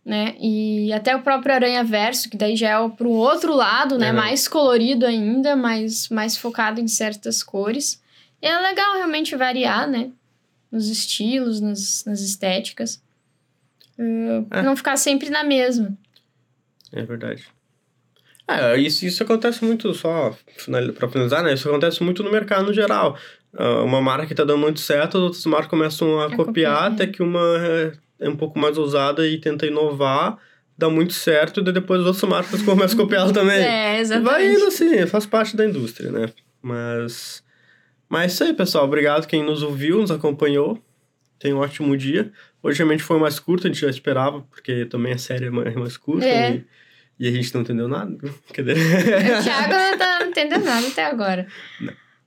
né? 0.04 0.34
E 0.40 0.92
até 0.92 1.16
o 1.16 1.22
próprio 1.22 1.54
Aranha 1.54 1.84
Verso, 1.84 2.30
que 2.30 2.38
daí 2.38 2.56
já 2.56 2.70
é 2.70 2.90
pro 2.90 3.12
outro 3.12 3.54
lado, 3.54 3.96
né? 4.00 4.12
Mais 4.12 4.48
colorido 4.48 5.06
ainda, 5.06 5.56
mas 5.56 6.10
mais 6.10 6.36
focado 6.36 6.82
em 6.82 6.88
certas 6.88 7.44
cores. 7.44 8.02
E 8.42 8.48
é 8.48 8.60
legal 8.60 8.96
realmente 8.96 9.36
variar, 9.36 9.88
né? 9.88 10.10
Nos 10.72 10.88
estilos, 10.88 11.60
nas, 11.60 12.06
nas 12.06 12.22
estéticas. 12.22 13.02
Ah, 13.98 14.60
É. 14.60 14.62
Não 14.62 14.76
ficar 14.76 14.98
sempre 14.98 15.30
na 15.30 15.44
mesma. 15.44 15.98
É 16.92 17.04
verdade. 17.04 17.46
É, 18.48 18.76
isso, 18.78 19.06
isso 19.06 19.22
acontece 19.22 19.64
muito, 19.64 19.94
só 19.94 20.36
pra 20.96 21.08
finalizar, 21.08 21.44
né? 21.44 21.54
Isso 21.54 21.70
acontece 21.70 22.02
muito 22.02 22.24
no 22.24 22.32
mercado 22.32 22.66
no 22.66 22.74
geral. 22.74 23.16
Ah, 23.56 23.84
uma 23.84 24.02
marca 24.02 24.26
que 24.26 24.36
tá 24.36 24.44
dando 24.44 24.60
muito 24.60 24.80
certo, 24.80 25.18
as 25.18 25.24
outras 25.24 25.46
marcas 25.46 25.70
começam 25.70 26.20
a, 26.20 26.26
A 26.26 26.30
copiar, 26.30 26.46
copiar, 26.46 26.92
até 26.92 27.08
que 27.08 27.22
uma 27.22 27.40
é, 27.60 27.92
é 28.22 28.30
um 28.30 28.36
pouco 28.36 28.58
mais 28.58 28.78
ousada 28.78 29.28
e 29.28 29.38
tenta 29.40 29.68
inovar, 29.68 30.38
dá 30.78 30.90
muito 30.90 31.14
certo, 31.14 31.60
e 31.60 31.72
depois 31.72 32.02
as 32.02 32.08
outras 32.08 32.30
marcas 32.30 32.62
começam 32.64 32.98
a 33.00 33.02
copiar 33.04 33.32
também. 33.32 33.62
É, 33.62 34.00
exatamente. 34.00 34.32
vai 34.32 34.52
indo 34.52 34.66
assim, 34.66 35.06
faz 35.06 35.26
parte 35.28 35.56
da 35.56 35.66
indústria, 35.66 36.12
né? 36.12 36.30
Mas. 36.62 37.44
Mas 38.10 38.24
é 38.24 38.26
isso 38.34 38.44
aí, 38.44 38.54
pessoal. 38.54 38.86
Obrigado 38.86 39.28
quem 39.28 39.44
nos 39.44 39.62
ouviu, 39.62 40.00
nos 40.02 40.12
acompanhou. 40.12 40.82
Tenha 41.40 41.56
um 41.56 41.60
ótimo 41.60 41.96
dia. 41.96 42.32
Hoje 42.62 42.80
realmente 42.80 43.04
foi 43.04 43.18
mais 43.20 43.40
curto, 43.40 43.68
a 43.68 43.70
gente 43.70 43.80
já 43.80 43.90
esperava, 43.90 44.42
porque 44.42 44.86
também 44.86 45.14
a 45.14 45.18
série 45.18 45.46
é 45.46 45.50
mais, 45.50 45.74
mais 45.76 45.96
curta 45.96 46.26
É. 46.26 46.56
e, 46.56 46.66
e 47.20 47.28
a 47.28 47.32
gente 47.32 47.54
não 47.54 47.62
entendeu 47.62 47.88
nada. 47.88 48.18
Cadê? 48.54 48.74
O 49.40 49.44
Thiago 49.44 49.74
não 49.74 49.98
tá 49.98 50.26
entendendo 50.26 50.66
nada 50.66 50.88
até 50.88 51.06
agora. 51.06 51.48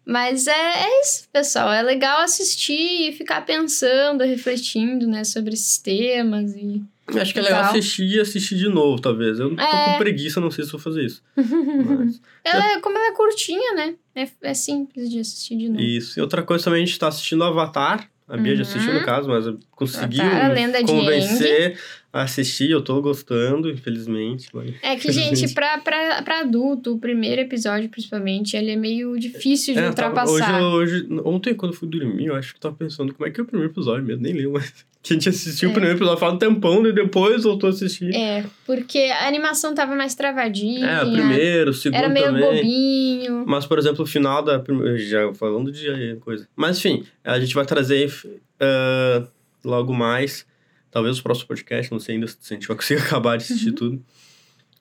Mas 0.05 0.47
é, 0.47 0.53
é 0.53 1.01
isso, 1.03 1.29
pessoal. 1.33 1.73
É 1.73 1.83
legal 1.83 2.21
assistir 2.23 3.09
e 3.09 3.13
ficar 3.13 3.43
pensando, 3.43 4.25
refletindo, 4.25 5.07
né, 5.07 5.25
sobre 5.25 5.53
esses 5.55 5.79
temas 5.79 6.55
e... 6.55 6.83
Acho 7.09 7.33
que 7.33 7.39
é 7.41 7.43
legal 7.43 7.65
assistir 7.65 8.07
e 8.07 8.21
assistir 8.21 8.57
de 8.57 8.69
novo, 8.69 9.01
talvez. 9.01 9.39
Eu 9.39 9.55
tô 9.55 9.61
É. 9.63 9.93
com 9.93 9.99
preguiça, 9.99 10.41
não 10.41 10.51
sei 10.51 10.65
se 10.65 10.71
vou 10.73 10.81
fazer 10.81 11.05
isso. 11.05 11.23
Mas, 11.37 12.21
Ela 12.45 12.73
é, 12.75 12.81
como 12.81 12.97
ela 12.97 13.09
é 13.09 13.13
curtinha, 13.13 13.75
né? 13.75 13.95
É, 14.15 14.29
é 14.43 14.55
simples 14.55 15.11
de 15.11 15.19
assistir 15.19 15.57
de 15.57 15.69
novo. 15.69 15.81
isso. 15.81 16.19
E 16.19 16.23
outra 16.23 16.43
coisa 16.43 16.65
também, 16.65 16.83
a 16.83 16.87
gente 16.87 16.99
tá 16.99 17.09
assistindo 17.09 17.43
Avatar. 17.45 18.09
A 18.29 18.37
Bia 18.37 18.55
já 18.57 18.63
assistiu, 18.63 18.93
Uhum. 18.93 19.01
no 19.01 19.05
caso, 19.05 19.29
mas 19.29 19.45
conseguiu 19.73 20.23
Avatar, 20.25 20.85
convencer 20.87 21.79
assistir. 22.13 22.71
Eu 22.71 22.83
tô 22.83 23.01
gostando, 23.01 23.71
infelizmente. 23.71 24.49
Mas... 24.53 24.75
É 24.83 24.97
que, 24.97 25.11
gente, 25.11 25.53
pra, 25.55 25.79
pra, 25.79 26.23
pra 26.23 26.41
adulto, 26.41 26.95
o 26.95 26.99
primeiro 26.99 27.41
episódio, 27.41 27.89
principalmente, 27.89 28.57
ele 28.57 28.71
é 28.73 28.77
meio 28.77 29.19
difícil 29.19 29.75
de 29.75 29.81
É, 29.81 29.89
eu 29.89 29.95
tava- 29.95 30.21
ultrapassar. 30.21 30.63
hoje, 30.63 31.07
hoje, 31.07 31.09
ontem, 31.25 31.55
quando 31.55 31.73
eu 31.73 31.79
fui 31.79 31.89
dormir, 31.89 32.27
eu 32.27 32.35
acho 32.35 32.53
que 32.53 32.57
eu 32.59 32.61
tava 32.61 32.75
pensando 32.75 33.15
como 33.15 33.27
é 33.27 33.31
que 33.31 33.41
é 33.41 33.43
o 33.43 33.47
primeiro 33.47 33.73
episódio 33.73 34.05
mesmo, 34.05 34.23
nem 34.23 34.33
lembro, 34.35 34.53
mas 34.53 34.85
que 35.03 35.13
a 35.13 35.17
gente 35.17 35.29
assistiu 35.29 35.69
É. 35.69 35.71
o 35.71 35.75
primeiro 35.75 35.97
episódio 35.99 36.21
faz 36.21 36.35
um 36.35 36.39
tempão 36.39 36.87
e 36.87 36.93
depois 36.93 37.43
voltou 37.45 37.69
a 37.69 37.71
assistir. 37.71 38.15
É, 38.15 38.45
porque 38.67 38.99
a 38.99 39.27
animação 39.27 39.75
tava 39.75 39.97
mais 39.97 40.15
travadinha. 40.15 40.87
É, 40.87 41.03
o 41.05 41.11
primeiro, 41.13 41.71
o 41.71 41.75
segundo 41.75 41.99
Era 41.99 42.09
meio 42.09 42.27
também. 42.27 42.43
bobinho. 42.43 43.45
Mas, 43.47 43.65
por 43.67 43.79
exemplo, 43.79 44.05
o 44.05 44.07
final 44.07 44.43
da 44.43 44.59
primeira. 44.59 44.97
Já 44.99 45.33
falando 45.35 45.73
de 45.73 46.17
coisa. 46.21 46.47
Mas, 46.55 46.79
enfim, 46.79 47.05
a 47.25 47.41
gente 47.41 47.55
vai 47.55 47.65
trazer 47.65 48.13
ah, 48.61 49.27
logo 49.65 49.93
mais, 49.93 50.47
talvez 50.93 51.19
o 51.19 51.23
próximo 51.25 51.49
podcast, 51.49 51.91
não 51.91 51.99
sei 51.99 52.15
ainda 52.15 52.29
se 52.29 52.37
a 52.51 52.55
gente 52.55 52.69
vai 52.69 52.77
conseguir 52.77 53.01
acabar 53.03 53.37
de 53.37 53.43
assistir 53.45 53.71
Uhum. 53.71 53.75
tudo, 53.75 54.05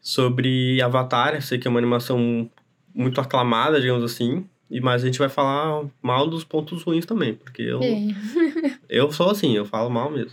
sobre 0.02 0.82
Avatar. 0.82 1.36
Eu 1.36 1.41
sei 1.41 1.58
que 1.58 1.67
é 1.67 1.69
uma 1.71 1.80
animação 1.80 2.50
muito 2.93 3.19
aclamada, 3.21 3.80
digamos 3.80 4.04
assim. 4.04 4.45
E, 4.69 4.80
mas 4.80 5.04
a 5.04 5.06
gente 5.06 5.19
vai 5.19 5.28
falar 5.30 5.86
mal 6.02 6.28
dos 6.28 6.43
pontos 6.43 6.82
ruins 6.84 7.06
também, 7.06 7.34
porque 7.34 7.62
eu, 7.62 7.82
É, 7.84 8.08
eu 8.88 9.12
sou 9.12 9.30
assim, 9.30 9.56
eu 9.56 9.65
falo 9.65 9.89
mal 9.89 10.10
mesmo. 10.10 10.32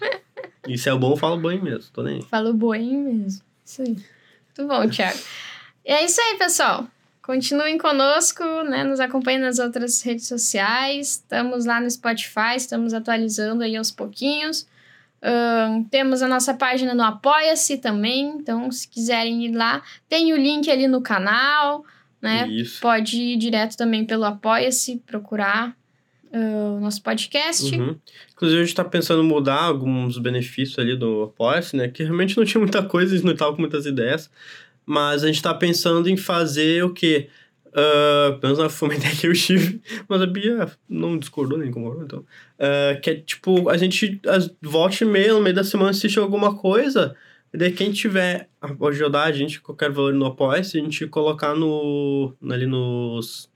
E 0.66 0.76
se 0.78 0.88
é 0.88 0.94
bom, 0.94 1.12
eu 1.12 1.16
falo 1.16 1.36
bem 1.40 1.60
mesmo, 1.60 1.90
tô 1.92 2.02
nem 2.02 2.16
aí. 2.16 2.22
falou 2.22 2.52
boinho 2.52 3.00
mesmo. 3.12 3.42
Isso 3.64 3.82
aí. 3.82 3.88
Muito 3.88 4.68
bom, 4.68 4.88
Thiago. 4.88 5.18
E 5.84 5.90
é 5.92 6.04
isso 6.04 6.20
aí, 6.20 6.36
pessoal. 6.38 6.86
Continuem 7.22 7.76
conosco, 7.78 8.42
né? 8.62 8.84
Nos 8.84 9.00
acompanhem 9.00 9.40
nas 9.40 9.58
outras 9.58 10.00
redes 10.02 10.26
sociais. 10.28 11.08
Estamos 11.10 11.66
lá 11.66 11.80
no 11.80 11.90
Spotify, 11.90 12.56
estamos 12.56 12.94
atualizando 12.94 13.62
aí 13.62 13.76
aos 13.76 13.90
pouquinhos. 13.90 14.66
Temos 15.90 16.22
a 16.22 16.28
nossa 16.28 16.54
página 16.54 16.94
no 16.94 17.02
Apoia-se 17.02 17.78
também. 17.78 18.28
Então, 18.28 18.70
se 18.70 18.88
quiserem 18.88 19.44
ir 19.44 19.52
lá, 19.52 19.82
tem 20.08 20.32
o 20.32 20.36
link 20.36 20.70
ali 20.70 20.86
no 20.86 21.00
canal, 21.00 21.84
né? 22.20 22.48
Isso. 22.48 22.80
Pode 22.80 23.16
ir 23.16 23.36
direto 23.36 23.76
também 23.76 24.04
pelo 24.04 24.24
Apoia-se, 24.24 25.02
procurar 25.06 25.76
ah, 26.32 26.76
o 26.76 26.80
nosso 26.80 27.02
podcast. 27.02 27.74
Uhum. 27.74 27.96
Inclusive, 28.32 28.60
a 28.60 28.64
gente 28.64 28.74
tá 28.74 28.84
pensando 28.84 29.22
em 29.22 29.26
mudar 29.26 29.62
alguns 29.62 30.18
benefícios 30.18 30.78
ali 30.78 30.96
do 30.96 31.22
Apoia-se, 31.22 31.76
né? 31.76 31.88
Que 31.88 32.02
realmente 32.02 32.36
não 32.36 32.44
tinha 32.44 32.60
muita 32.60 32.82
coisa, 32.82 33.12
a 33.12 33.16
gente 33.16 33.26
não 33.26 33.34
tava 33.34 33.54
com 33.54 33.60
muitas 33.60 33.86
ideias. 33.86 34.30
Mas 34.84 35.22
a 35.22 35.26
gente 35.26 35.42
tá 35.42 35.52
pensando 35.52 36.08
em 36.08 36.16
fazer 36.16 36.84
o 36.84 36.94
quê? 36.94 37.28
Uh, 37.68 38.38
pelo 38.38 38.56
menos 38.56 38.74
foi 38.74 38.88
uma 38.88 38.94
ideia 38.96 39.14
que 39.14 39.26
eu 39.26 39.32
tive, 39.32 39.80
mas 40.08 40.22
a 40.22 40.26
Bia 40.26 40.70
não 40.88 41.18
discordou 41.18 41.58
nem 41.58 41.70
concordou, 41.70 42.04
então. 42.04 42.24
Ah, 42.58 42.96
que 43.00 43.10
é 43.10 43.14
tipo, 43.16 43.68
a 43.68 43.76
gente 43.76 44.20
as, 44.26 44.50
volte 44.62 45.04
e 45.04 45.06
meia, 45.06 45.34
no 45.34 45.40
meio 45.40 45.54
da 45.54 45.64
semana, 45.64 45.90
assiste 45.90 46.18
alguma 46.18 46.56
coisa, 46.56 47.14
e 47.52 47.58
daí 47.58 47.72
quem 47.72 47.92
tiver 47.92 48.48
ajudar 48.88 49.24
a 49.24 49.32
gente, 49.32 49.60
qualquer 49.60 49.90
valor 49.90 50.12
no 50.12 50.26
apoia-se, 50.26 50.78
a 50.78 50.82
gente 50.82 51.06
colocar 51.06 51.54
no, 51.54 52.34
ali 52.50 52.66
nos 52.66 53.48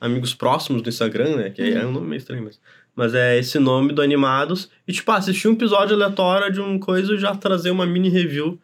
amigos 0.00 0.34
próximos 0.34 0.82
do 0.82 0.88
Instagram, 0.88 1.36
né? 1.36 1.50
Que 1.50 1.62
é 1.62 1.86
um 1.86 1.92
nome 1.92 2.08
meio 2.08 2.18
estranho, 2.18 2.44
mas. 2.44 2.60
Mas 2.92 3.14
é 3.14 3.38
esse 3.38 3.58
nome 3.58 3.92
do 3.92 4.02
Animados. 4.02 4.68
E, 4.86 4.92
tipo, 4.92 5.10
assistir 5.12 5.46
um 5.48 5.52
episódio 5.52 5.94
aleatório 5.94 6.52
de 6.52 6.60
uma 6.60 6.78
coisa 6.78 7.14
e 7.14 7.18
já 7.18 7.34
trazer 7.34 7.70
uma 7.70 7.86
mini 7.86 8.08
review, 8.08 8.60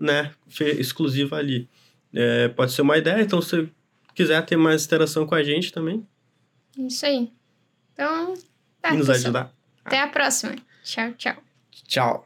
né? 0.00 0.32
Exclusiva 0.78 1.36
ali. 1.36 1.68
É, 2.12 2.48
pode 2.48 2.72
ser 2.72 2.82
uma 2.82 2.96
ideia, 2.96 3.20
então 3.20 3.40
se 3.42 3.50
você 3.50 3.68
quiser 4.16 4.44
ter 4.46 4.56
mais 4.56 4.84
interação 4.84 5.26
com 5.26 5.34
a 5.34 5.42
gente 5.44 5.72
também. 5.72 6.04
Isso 6.76 7.04
aí. 7.04 7.30
Então, 7.92 8.34
tá, 8.80 8.94
e 8.94 8.96
nos 8.96 9.06
pessoal. 9.06 9.16
ajudar. 9.16 9.54
Até 9.84 10.00
a 10.00 10.08
próxima. 10.08 10.56
Tchau, 10.82 11.12
tchau. 11.12 11.36
Tchau. 11.86 12.24